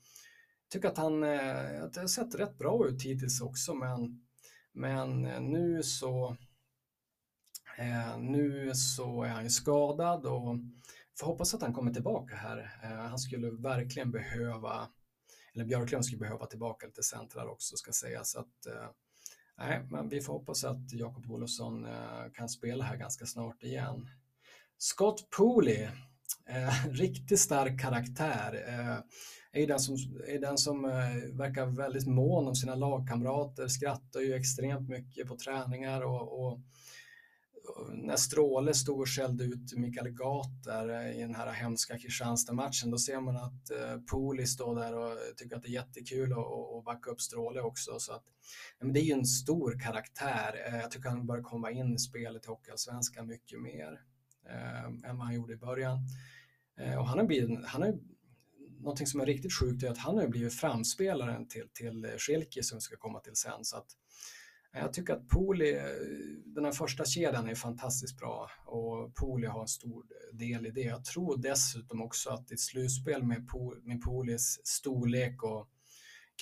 jag 0.62 0.70
tycker 0.70 0.88
att 0.88 0.98
han 0.98 1.24
eh, 1.24 1.85
att 1.85 1.92
det 1.92 2.00
har 2.00 2.06
sett 2.06 2.35
rätt 2.35 2.58
bra 2.58 2.88
ut 2.88 3.02
hittills 3.02 3.40
också, 3.40 3.74
men, 3.74 4.26
men 4.72 5.26
eh, 5.26 5.40
nu 5.40 5.82
så 5.82 6.37
eh, 7.78 8.18
nu 8.18 8.74
så 8.74 9.22
är 9.22 9.28
han 9.28 9.44
ju 9.44 9.50
skadad 9.50 10.26
och 10.26 10.56
får 11.18 11.26
hoppas 11.26 11.54
att 11.54 11.62
han 11.62 11.72
kommer 11.72 11.92
tillbaka 11.92 12.37
här. 12.37 12.78
Han 13.08 13.18
skulle 13.18 13.50
verkligen 13.50 14.11
behöva, 14.11 14.88
eller 15.54 15.64
Björklöven 15.64 16.04
skulle 16.04 16.20
behöva 16.20 16.46
tillbaka 16.46 16.87
lite 16.87 17.02
centrar 17.02 17.46
också 17.46 17.76
ska 17.76 17.92
sägas. 17.92 18.37
Att, 18.37 18.66
nej, 19.58 19.87
men 19.90 20.08
vi 20.08 20.20
får 20.20 20.32
hoppas 20.32 20.64
att 20.64 20.92
Jakob 20.92 21.30
Olofsson 21.30 21.87
kan 22.35 22.48
spela 22.48 22.85
här 22.85 22.96
ganska 22.96 23.26
snart 23.26 23.62
igen. 23.62 24.08
Scott 24.83 25.31
Pooley, 25.31 25.88
eh, 26.49 26.87
riktigt 26.90 27.40
stark 27.40 27.81
karaktär. 27.81 28.64
Eh, 28.68 29.62
är 29.62 29.66
den 29.66 29.81
som, 29.81 29.97
är 30.27 30.38
den 30.38 30.59
som 30.59 30.85
eh, 30.85 31.37
verkar 31.38 31.66
väldigt 31.66 32.07
mån 32.07 32.49
om 32.49 32.55
sina 32.55 32.75
lagkamrater, 32.75 33.68
skrattar 33.68 34.21
ju 34.21 34.35
extremt 34.35 34.88
mycket 34.88 35.29
på 35.29 35.37
träningar 35.37 36.01
och, 36.01 36.40
och, 36.40 36.53
och 36.53 36.61
när 37.92 38.16
Stråle 38.16 38.75
stod 38.75 39.01
och 39.01 39.09
skällde 39.09 39.45
ut 39.45 39.77
Mikael 39.77 40.11
Gat 40.11 40.64
där 40.64 40.88
eh, 40.88 41.18
i 41.18 41.21
den 41.21 41.35
här 41.35 41.53
hemska 41.53 41.99
Kristianstad-matchen, 41.99 42.90
då 42.90 42.99
ser 42.99 43.21
man 43.21 43.37
att 43.37 43.71
eh, 43.71 44.01
Pooley 44.11 44.47
står 44.47 44.75
där 44.75 44.95
och 44.95 45.18
tycker 45.37 45.57
att 45.57 45.62
det 45.62 45.68
är 45.68 45.73
jättekul 45.73 46.33
att 46.33 46.85
backa 46.85 47.11
upp 47.11 47.21
Stråle 47.21 47.61
också. 47.61 47.99
Så 47.99 48.12
att, 48.12 48.25
men 48.81 48.92
det 48.92 49.01
är 49.01 49.05
ju 49.05 49.12
en 49.12 49.27
stor 49.27 49.81
karaktär. 49.81 50.66
Eh, 50.66 50.81
jag 50.81 50.90
tycker 50.90 51.09
han 51.09 51.27
bör 51.27 51.42
komma 51.42 51.71
in 51.71 51.95
i 51.95 51.99
spelet 51.99 52.45
i 52.45 52.49
Hockeyallsvenskan 52.49 53.27
mycket 53.27 53.61
mer 53.61 54.12
eh, 54.50 54.85
än 54.85 55.18
vad 55.18 55.26
han 55.26 55.35
gjorde 55.35 55.52
i 55.52 55.57
början. 55.57 55.98
Eh, 56.78 56.98
och 56.98 57.07
han 57.07 57.18
har 57.18 57.26
blivit, 57.26 57.64
han 57.64 57.83
har, 57.83 57.98
någonting 58.81 59.07
som 59.07 59.20
är 59.20 59.26
riktigt 59.26 59.52
sjukt 59.52 59.83
är 59.83 59.90
att 59.90 59.98
han 59.98 60.18
har 60.18 60.28
blivit 60.28 60.55
framspelaren 60.55 61.48
till, 61.48 61.68
till 61.72 62.07
Schilke 62.18 62.62
som 62.62 62.81
ska 62.81 62.96
komma 62.96 63.20
till 63.20 63.37
sen. 63.37 63.64
Så 63.64 63.76
att, 63.76 63.87
eh, 64.74 64.81
jag 64.81 64.92
tycker 64.92 65.12
att 65.12 65.28
Poli, 65.28 65.76
eh, 65.76 65.85
den 66.44 66.64
här 66.64 66.72
första 66.72 67.05
kedjan 67.05 67.48
är 67.48 67.55
fantastiskt 67.55 68.18
bra 68.18 68.50
och 68.64 69.14
Poli 69.14 69.46
har 69.46 69.61
en 69.61 69.68
stor 69.68 70.05
del 70.33 70.66
i 70.66 70.70
det. 70.70 70.81
Jag 70.81 71.05
tror 71.05 71.37
dessutom 71.37 72.02
också 72.02 72.31
att 72.31 72.50
i 72.50 72.55
ett 72.55 72.61
slutspel 72.61 73.22
med, 73.22 73.48
med 73.83 74.02
Polis 74.02 74.61
storlek 74.64 75.42
och 75.42 75.68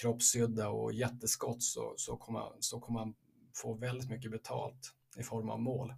kroppshydda 0.00 0.68
och 0.68 0.92
jätteskott 0.92 1.62
så, 1.62 1.94
så, 1.96 2.16
kommer, 2.16 2.42
så 2.60 2.80
kommer 2.80 2.98
han 2.98 3.14
få 3.54 3.74
väldigt 3.74 4.10
mycket 4.10 4.30
betalt 4.30 4.94
i 5.16 5.22
form 5.22 5.50
av 5.50 5.60
mål. 5.60 5.94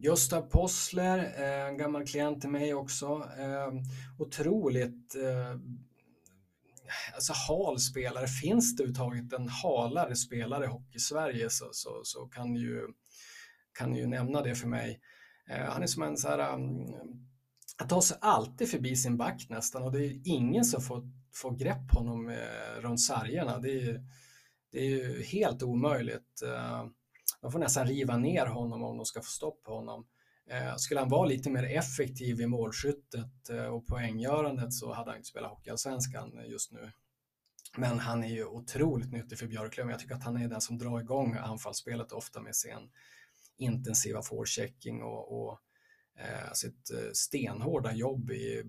Gösta 0.00 0.42
Possler, 0.42 1.18
eh, 1.18 1.66
en 1.66 1.76
gammal 1.76 2.06
klient 2.06 2.40
till 2.40 2.50
mig 2.50 2.74
också. 2.74 3.06
Eh, 3.38 3.72
otroligt 4.18 5.14
eh, 5.14 5.60
alltså 7.14 7.32
hal 7.48 7.78
spelare. 7.78 8.26
Finns 8.26 8.76
det 8.76 8.82
överhuvudtaget 8.82 9.32
en 9.32 9.48
halare 9.48 10.16
spelare 10.16 10.64
i 10.64 10.68
Hockey-Sverige 10.68 11.50
så, 11.50 11.68
så, 11.72 12.00
så, 12.04 12.26
kan 12.26 12.54
ju 12.54 12.88
kan 13.78 13.94
ju 13.94 14.06
nämna 14.06 14.42
det 14.42 14.54
för 14.54 14.68
mig. 14.68 15.00
Han 15.68 15.82
är 15.82 15.86
som 15.86 16.02
en 16.02 16.16
så 16.16 16.28
här, 16.28 16.54
mm, 16.54 16.86
han 17.76 17.88
tar 17.88 18.00
sig 18.00 18.16
alltid 18.20 18.70
förbi 18.70 18.96
sin 18.96 19.16
back 19.16 19.46
nästan 19.48 19.82
och 19.82 19.92
det 19.92 20.06
är 20.06 20.20
ingen 20.24 20.64
som 20.64 20.82
får, 20.82 21.10
får 21.34 21.56
grepp 21.56 21.88
på 21.88 21.98
honom 21.98 22.36
runt 22.80 23.00
sargerna. 23.00 23.58
Det 23.58 23.70
är, 23.70 24.04
det 24.72 24.78
är 24.78 24.88
ju 24.88 25.22
helt 25.22 25.62
omöjligt. 25.62 26.42
De 27.40 27.52
får 27.52 27.58
nästan 27.58 27.86
riva 27.86 28.16
ner 28.16 28.46
honom 28.46 28.82
om 28.82 28.96
de 28.96 29.06
ska 29.06 29.20
få 29.20 29.30
stopp 29.30 29.62
på 29.62 29.74
honom. 29.74 30.06
Eh, 30.50 30.76
skulle 30.76 31.00
han 31.00 31.08
vara 31.08 31.26
lite 31.26 31.50
mer 31.50 31.64
effektiv 31.64 32.40
i 32.40 32.46
målskyttet 32.46 33.50
eh, 33.50 33.66
och 33.66 33.86
poänggörandet 33.86 34.72
så 34.72 34.92
hade 34.92 35.10
han 35.10 35.16
inte 35.16 35.28
spelat 35.28 35.50
Hockeyallsvenskan 35.50 36.44
just 36.46 36.72
nu. 36.72 36.92
Men 37.76 37.98
han 37.98 38.24
är 38.24 38.28
ju 38.28 38.44
otroligt 38.44 39.12
nyttig 39.12 39.38
för 39.38 39.46
Björklöven. 39.46 39.90
Jag 39.90 40.00
tycker 40.00 40.14
att 40.14 40.24
han 40.24 40.36
är 40.36 40.48
den 40.48 40.60
som 40.60 40.78
drar 40.78 41.00
igång 41.00 41.36
anfallsspelet 41.36 42.12
ofta 42.12 42.40
med 42.40 42.56
sin 42.56 42.90
intensiva 43.56 44.22
forechecking 44.22 45.02
och, 45.02 45.42
och 45.42 45.60
eh, 46.18 46.52
sitt 46.52 46.90
eh, 46.90 47.10
stenhårda 47.12 47.92
jobb 47.92 48.30
i 48.30 48.62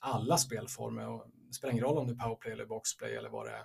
alla 0.00 0.38
spelformer. 0.38 1.08
Och 1.08 1.26
det 1.48 1.54
spelar 1.54 1.72
ingen 1.72 1.84
roll 1.84 1.98
om 1.98 2.06
det 2.06 2.12
är 2.12 2.16
powerplay 2.16 2.52
eller 2.52 2.66
boxplay 2.66 3.14
eller 3.14 3.28
vad 3.28 3.46
det 3.46 3.52
är. 3.52 3.64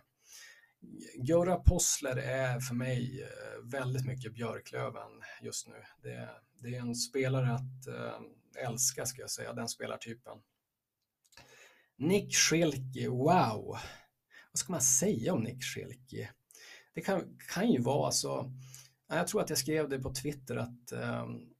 Göra 1.15 1.55
Possler 1.55 2.15
är 2.17 2.59
för 2.59 2.75
mig 2.75 3.21
eh, 3.23 3.71
väldigt 3.71 4.05
mycket 4.05 4.33
Björklöven 4.33 5.11
just 5.41 5.67
nu. 5.67 5.75
Det, 6.03 6.29
det 6.61 6.75
är 6.75 6.79
en 6.79 6.95
spelare 6.95 7.53
att 7.53 7.87
eh, 7.87 8.65
älska, 8.67 9.05
ska 9.05 9.21
jag 9.21 9.31
säga, 9.31 9.53
den 9.53 9.67
spelartypen. 9.67 10.37
Nick 11.97 12.35
Schilke, 12.35 13.09
wow! 13.09 13.77
Vad 14.51 14.59
ska 14.59 14.71
man 14.71 14.81
säga 14.81 15.33
om 15.33 15.43
Nick 15.43 15.63
Schilke? 15.63 16.29
Det 16.93 17.01
kan, 17.01 17.37
kan 17.53 17.71
ju 17.71 17.81
vara 17.81 18.11
så, 18.11 18.53
jag 19.07 19.27
tror 19.27 19.41
att 19.41 19.49
jag 19.49 19.57
skrev 19.57 19.89
det 19.89 19.99
på 19.99 20.13
Twitter 20.13 20.55
att 20.55 20.91
ehm, 20.91 21.51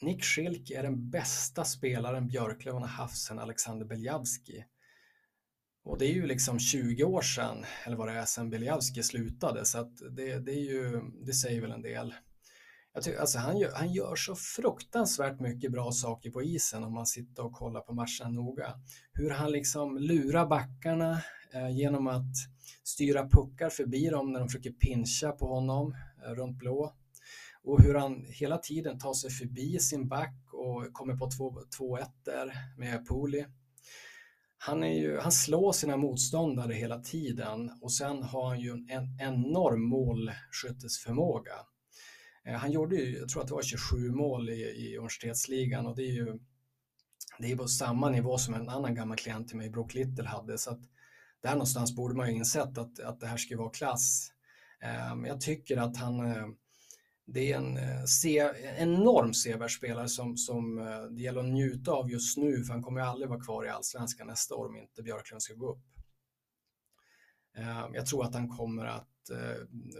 Nick 0.00 0.24
Schilke 0.24 0.78
är 0.78 0.82
den 0.82 1.10
bästa 1.10 1.64
spelaren 1.64 2.26
Björklöven 2.26 2.82
har 2.82 2.88
haft 2.88 3.18
sedan 3.18 3.38
Alexander 3.38 3.86
Beljavski. 3.86 4.64
Och 5.84 5.98
det 5.98 6.06
är 6.06 6.12
ju 6.12 6.26
liksom 6.26 6.58
20 6.58 7.04
år 7.04 7.22
sedan, 7.22 7.64
eller 7.86 7.96
vad 7.96 8.08
det 8.08 8.14
är, 8.14 8.24
sedan 8.24 8.50
Biljavski 8.50 9.02
slutade, 9.02 9.64
så 9.64 9.78
att 9.78 9.96
det, 10.16 10.38
det, 10.38 10.52
är 10.52 10.64
ju, 10.64 11.00
det 11.26 11.32
säger 11.32 11.60
väl 11.60 11.72
en 11.72 11.82
del. 11.82 12.14
Jag 12.94 13.02
tycker, 13.04 13.18
alltså 13.18 13.38
han, 13.38 13.58
gör, 13.58 13.72
han 13.74 13.92
gör 13.92 14.16
så 14.16 14.34
fruktansvärt 14.36 15.40
mycket 15.40 15.72
bra 15.72 15.92
saker 15.92 16.30
på 16.30 16.42
isen 16.42 16.84
om 16.84 16.94
man 16.94 17.06
sitter 17.06 17.44
och 17.44 17.52
kollar 17.52 17.80
på 17.80 17.94
matchen 17.94 18.34
noga. 18.34 18.74
Hur 19.12 19.30
han 19.30 19.52
liksom 19.52 19.98
lurar 19.98 20.46
backarna 20.46 21.22
eh, 21.54 21.76
genom 21.76 22.06
att 22.06 22.34
styra 22.84 23.28
puckar 23.28 23.70
förbi 23.70 24.08
dem 24.08 24.32
när 24.32 24.40
de 24.40 24.48
försöker 24.48 24.72
pincha 24.72 25.32
på 25.32 25.46
honom 25.46 25.94
eh, 26.26 26.30
runt 26.30 26.58
blå. 26.58 26.94
Och 27.64 27.82
hur 27.82 27.94
han 27.94 28.24
hela 28.28 28.58
tiden 28.58 28.98
tar 28.98 29.14
sig 29.14 29.30
förbi 29.30 29.78
sin 29.78 30.08
back 30.08 30.34
och 30.52 30.92
kommer 30.92 31.16
på 31.16 31.28
2-1 31.78 32.06
där 32.24 32.52
med 32.78 33.06
poli 33.06 33.46
han, 34.64 34.82
är 34.82 34.94
ju, 34.94 35.18
han 35.18 35.32
slår 35.32 35.72
sina 35.72 35.96
motståndare 35.96 36.74
hela 36.74 36.98
tiden 36.98 37.70
och 37.80 37.92
sen 37.92 38.22
har 38.22 38.48
han 38.48 38.60
ju 38.60 38.70
en 38.70 39.20
enorm 39.20 39.82
målskyttesförmåga. 39.82 41.52
Eh, 42.44 42.54
han 42.54 42.72
gjorde 42.72 42.96
ju, 42.96 43.18
jag 43.18 43.28
tror 43.28 43.42
att 43.42 43.48
det 43.48 43.54
var 43.54 43.62
27 43.62 44.10
mål 44.10 44.50
i, 44.50 44.62
i 44.62 44.96
universitetsligan 44.96 45.86
och 45.86 45.96
det 45.96 46.02
är 46.02 46.12
ju 46.12 46.38
det 47.38 47.52
är 47.52 47.56
på 47.56 47.68
samma 47.68 48.10
nivå 48.10 48.38
som 48.38 48.54
en 48.54 48.68
annan 48.68 48.94
gammal 48.94 49.16
klient 49.16 49.48
till 49.48 49.56
mig, 49.56 49.70
Brock 49.70 49.94
Little, 49.94 50.28
hade. 50.28 50.58
Så 50.58 50.70
att 50.70 50.80
där 51.40 51.52
någonstans 51.52 51.96
borde 51.96 52.14
man 52.14 52.28
ju 52.28 52.36
insett 52.36 52.78
att, 52.78 53.00
att 53.00 53.20
det 53.20 53.26
här 53.26 53.36
ska 53.36 53.56
vara 53.56 53.70
klass. 53.70 54.32
Eh, 54.82 55.28
jag 55.28 55.40
tycker 55.40 55.76
att 55.76 55.96
han, 55.96 56.26
eh, 56.26 56.46
det 57.26 57.52
är 57.52 57.56
en 57.56 57.76
eh, 57.76 58.82
enorm 58.82 59.34
sevärd 59.34 59.70
spelare 59.70 60.08
som, 60.08 60.36
som 60.36 60.78
eh, 60.78 61.02
det 61.02 61.22
gäller 61.22 61.40
att 61.40 61.52
njuta 61.52 61.92
av 61.92 62.10
just 62.10 62.36
nu, 62.36 62.64
för 62.64 62.72
han 62.72 62.82
kommer 62.82 63.00
ju 63.00 63.06
aldrig 63.06 63.28
vara 63.28 63.40
kvar 63.40 63.64
i 63.64 63.68
allsvenskan 63.68 64.26
nästa 64.26 64.54
år 64.54 64.66
om 64.68 64.76
inte 64.76 65.02
Björklund 65.02 65.42
ska 65.42 65.54
gå 65.54 65.72
upp. 65.72 65.84
Eh, 67.56 67.88
jag 67.92 68.06
tror 68.06 68.24
att 68.24 68.34
han 68.34 68.48
kommer 68.48 68.84
att 68.84 69.08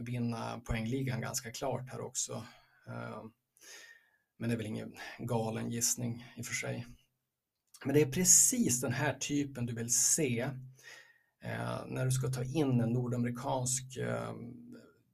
vinna 0.00 0.60
poängligan 0.60 1.20
ganska 1.20 1.50
klart 1.50 1.88
här 1.90 2.00
också. 2.00 2.44
Men 4.38 4.48
det 4.48 4.54
är 4.54 4.56
väl 4.56 4.66
ingen 4.66 4.94
galen 5.18 5.70
gissning 5.70 6.26
i 6.36 6.42
och 6.42 6.46
för 6.46 6.54
sig. 6.54 6.86
Men 7.84 7.94
det 7.94 8.02
är 8.02 8.12
precis 8.12 8.80
den 8.80 8.92
här 8.92 9.14
typen 9.14 9.66
du 9.66 9.74
vill 9.74 9.94
se 9.94 10.50
när 11.86 12.04
du 12.04 12.10
ska 12.10 12.28
ta 12.28 12.44
in 12.44 12.80
en 12.80 12.92
nordamerikansk 12.92 13.98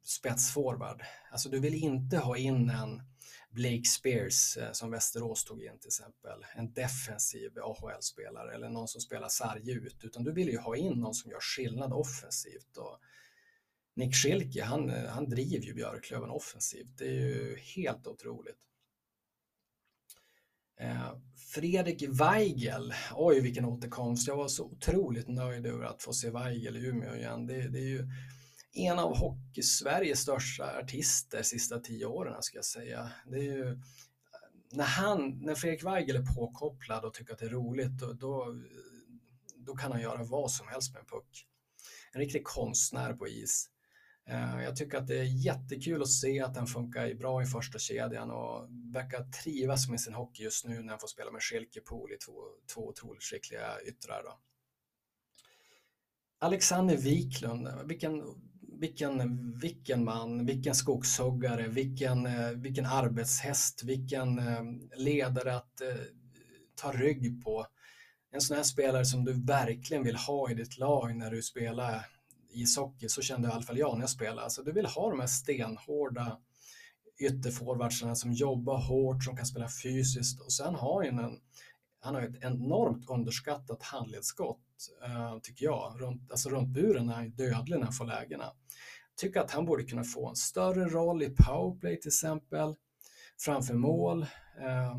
spetsforward. 0.02 1.02
Alltså 1.30 1.48
du 1.48 1.58
vill 1.60 1.74
inte 1.74 2.18
ha 2.18 2.36
in 2.36 2.70
en 2.70 3.02
Blake 3.50 3.84
Spears 3.84 4.56
eh, 4.56 4.72
som 4.72 4.90
Västerås 4.90 5.44
tog 5.44 5.62
in 5.62 5.78
till 5.78 5.88
exempel, 5.88 6.44
en 6.54 6.72
defensiv 6.72 7.58
AHL-spelare 7.58 8.54
eller 8.54 8.68
någon 8.68 8.88
som 8.88 9.00
spelar 9.00 9.28
sarg 9.28 9.70
ut, 9.70 10.04
utan 10.04 10.24
du 10.24 10.32
vill 10.32 10.48
ju 10.48 10.58
ha 10.58 10.76
in 10.76 10.92
någon 10.92 11.14
som 11.14 11.30
gör 11.30 11.40
skillnad 11.40 11.92
offensivt. 11.92 12.76
Och 12.76 12.98
Nick 13.94 14.14
Schilke, 14.14 14.64
han, 14.64 14.90
eh, 14.90 15.10
han 15.10 15.28
driver 15.28 15.66
ju 15.66 15.74
Björklöven 15.74 16.30
offensivt, 16.30 16.98
det 16.98 17.04
är 17.04 17.12
ju 17.12 17.56
helt 17.56 18.06
otroligt. 18.06 18.58
Eh, 20.80 21.12
Fredrik 21.36 22.02
Weigel, 22.02 22.94
oj 23.14 23.40
vilken 23.40 23.64
återkomst, 23.64 24.28
jag 24.28 24.36
var 24.36 24.48
så 24.48 24.64
otroligt 24.64 25.28
nöjd 25.28 25.66
över 25.66 25.84
att 25.84 26.02
få 26.02 26.12
se 26.12 26.30
Weigel 26.30 26.76
i 26.76 26.86
Umeå 26.86 27.14
igen. 27.14 27.46
Det, 27.46 27.68
det 27.68 27.78
är 27.78 27.88
ju 27.88 28.08
en 28.78 28.98
av 28.98 29.16
Hockeysveriges 29.16 30.20
största 30.20 30.78
artister 30.78 31.42
sista 31.42 31.80
tio 31.80 32.06
åren, 32.06 32.42
ska 32.42 32.58
jag 32.58 32.64
säga. 32.64 33.12
Det 33.26 33.36
är 33.36 33.42
ju, 33.42 33.78
när, 34.72 34.84
han, 34.84 35.38
när 35.40 35.54
Fredrik 35.54 35.84
Weigel 35.84 36.16
är 36.16 36.34
påkopplad 36.34 37.04
och 37.04 37.14
tycker 37.14 37.32
att 37.32 37.38
det 37.38 37.46
är 37.46 37.50
roligt, 37.50 37.98
då, 37.98 38.12
då, 38.12 38.54
då 39.56 39.76
kan 39.76 39.92
han 39.92 40.00
göra 40.00 40.24
vad 40.24 40.50
som 40.50 40.68
helst 40.68 40.92
med 40.92 41.00
en 41.00 41.06
puck. 41.06 41.46
En 42.12 42.20
riktig 42.20 42.44
konstnär 42.44 43.12
på 43.12 43.28
is. 43.28 43.70
Eh, 44.28 44.62
jag 44.62 44.76
tycker 44.76 44.98
att 44.98 45.06
det 45.06 45.18
är 45.18 45.44
jättekul 45.46 46.02
att 46.02 46.10
se 46.10 46.40
att 46.40 46.56
han 46.56 46.66
funkar 46.66 47.14
bra 47.14 47.42
i 47.42 47.46
första 47.46 47.78
kedjan 47.78 48.30
och 48.30 48.68
verkar 48.94 49.24
trivas 49.24 49.88
med 49.88 50.00
sin 50.00 50.14
hockey 50.14 50.42
just 50.42 50.64
nu 50.64 50.82
när 50.82 50.90
han 50.90 51.00
får 51.00 51.08
spela 51.08 51.30
med 51.30 51.42
Schelke 51.42 51.80
Pool 51.80 52.12
i 52.12 52.16
två, 52.16 52.32
två 52.74 52.88
otroligt 52.88 53.22
skickliga 53.22 53.80
yttrar. 53.86 54.22
Då. 54.24 54.38
Alexander 56.38 56.96
Wiklund, 56.96 57.68
vilken, 57.84 58.22
vilken, 58.80 59.58
vilken 59.58 60.04
man, 60.04 60.46
vilken 60.46 60.74
skogshuggare, 60.74 61.68
vilken, 61.68 62.26
eh, 62.26 62.50
vilken 62.50 62.86
arbetshäst, 62.86 63.82
vilken 63.84 64.38
eh, 64.38 64.62
ledare 64.96 65.56
att 65.56 65.80
eh, 65.80 65.88
ta 66.74 66.92
rygg 66.92 67.44
på. 67.44 67.66
En 68.32 68.40
sån 68.40 68.56
här 68.56 68.64
spelare 68.64 69.04
som 69.04 69.24
du 69.24 69.32
verkligen 69.32 70.02
vill 70.02 70.16
ha 70.16 70.50
i 70.50 70.54
ditt 70.54 70.78
lag 70.78 71.16
när 71.16 71.30
du 71.30 71.42
spelar 71.42 72.06
ishockey, 72.50 73.08
så 73.08 73.22
kände 73.22 73.48
i 73.48 73.50
alla 73.50 73.62
fall 73.62 73.78
jag 73.78 73.94
när 73.94 74.02
jag 74.02 74.10
spelade. 74.10 74.42
Alltså, 74.42 74.62
du 74.62 74.72
vill 74.72 74.86
ha 74.86 75.10
de 75.10 75.20
här 75.20 75.26
stenhårda 75.26 76.38
ytterforwardsarna 77.20 78.14
som 78.14 78.32
jobbar 78.32 78.78
hårt, 78.78 79.24
som 79.24 79.36
kan 79.36 79.46
spela 79.46 79.68
fysiskt 79.82 80.40
och 80.40 80.52
sen 80.52 80.74
har 80.74 81.04
han 81.04 81.18
en 81.18 81.38
han 82.00 82.14
har 82.14 82.22
ett 82.22 82.44
enormt 82.44 83.10
underskattat 83.10 83.82
handledsskott, 83.82 84.60
eh, 85.04 85.38
tycker 85.42 85.64
jag. 85.64 85.96
Runt, 85.98 86.30
alltså 86.30 86.48
runt 86.48 86.68
buren 86.68 87.08
är 87.08 87.14
han 87.14 87.30
dödlig 87.30 87.76
när 87.78 87.84
han 87.84 87.92
får 87.92 88.04
lägena. 88.04 88.52
Tycker 89.16 89.40
att 89.40 89.50
han 89.50 89.64
borde 89.64 89.84
kunna 89.84 90.04
få 90.04 90.28
en 90.28 90.36
större 90.36 90.88
roll 90.88 91.22
i 91.22 91.30
powerplay 91.30 92.00
till 92.00 92.08
exempel, 92.08 92.74
framför 93.40 93.74
mål. 93.74 94.22
Eh, 94.60 94.98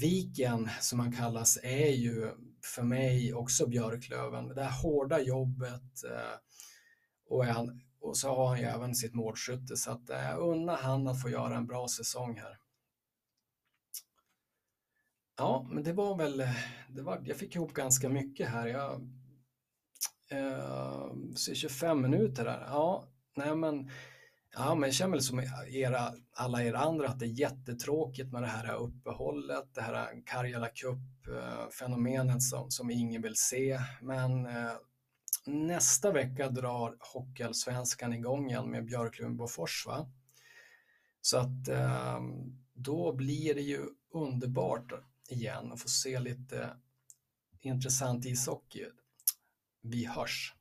Viken, 0.00 0.68
som 0.80 1.00
han 1.00 1.12
kallas, 1.12 1.58
är 1.62 1.90
ju 1.90 2.30
för 2.64 2.82
mig 2.82 3.34
också 3.34 3.66
Björklöven. 3.66 4.48
Det 4.48 4.62
här 4.62 4.82
hårda 4.82 5.20
jobbet 5.20 6.04
eh, 6.10 6.38
och, 7.28 7.44
han, 7.44 7.80
och 8.00 8.16
så 8.16 8.28
har 8.28 8.48
han 8.48 8.58
ju 8.58 8.64
även 8.64 8.94
sitt 8.94 9.14
målskytte 9.14 9.76
så 9.76 9.90
att 9.90 10.02
jag 10.08 10.38
unnar 10.38 10.76
han 10.76 11.08
att 11.08 11.22
få 11.22 11.30
göra 11.30 11.56
en 11.56 11.66
bra 11.66 11.88
säsong 11.88 12.38
här. 12.38 12.61
Ja, 15.36 15.66
men 15.70 15.84
det 15.84 15.92
var 15.92 16.16
väl, 16.16 16.42
det 16.88 17.02
var, 17.02 17.22
jag 17.24 17.36
fick 17.36 17.56
ihop 17.56 17.72
ganska 17.72 18.08
mycket 18.08 18.48
här. 18.48 18.66
Jag 18.66 18.92
eh, 20.30 21.12
ser 21.36 21.54
25 21.54 22.02
minuter 22.02 22.44
där. 22.44 22.60
Ja, 22.70 23.08
nej 23.36 23.56
men 23.56 23.90
Ja, 24.56 24.74
men 24.74 24.88
jag 24.88 24.94
känner 24.94 25.10
väl 25.12 25.22
som 25.22 25.42
era, 25.68 26.12
alla 26.36 26.64
er 26.64 26.74
andra 26.74 27.08
att 27.08 27.18
det 27.18 27.26
är 27.26 27.40
jättetråkigt 27.40 28.32
med 28.32 28.42
det 28.42 28.48
här 28.48 28.74
uppehållet, 28.74 29.74
det 29.74 29.80
här 29.80 30.22
Karjala 30.26 30.68
Cup-fenomenet 30.68 32.34
eh, 32.34 32.38
som, 32.38 32.70
som 32.70 32.90
ingen 32.90 33.22
vill 33.22 33.36
se. 33.36 33.80
Men 34.02 34.46
eh, 34.46 34.72
nästa 35.46 36.12
vecka 36.12 36.48
drar 36.48 36.96
Hockeyallsvenskan 37.14 38.12
igång 38.12 38.50
igen 38.50 38.70
med 38.70 38.84
Björklund-Bofors. 38.84 39.86
va? 39.86 40.06
Så 41.20 41.38
att 41.38 41.68
eh, 41.68 42.20
då 42.74 43.12
blir 43.12 43.54
det 43.54 43.62
ju 43.62 43.80
underbart 44.14 44.92
igen 45.32 45.72
och 45.72 45.80
få 45.80 45.88
se 45.88 46.20
lite 46.20 46.76
intressant 47.60 48.24
ishockey. 48.24 48.86
Vi 49.82 50.06
hörs! 50.06 50.54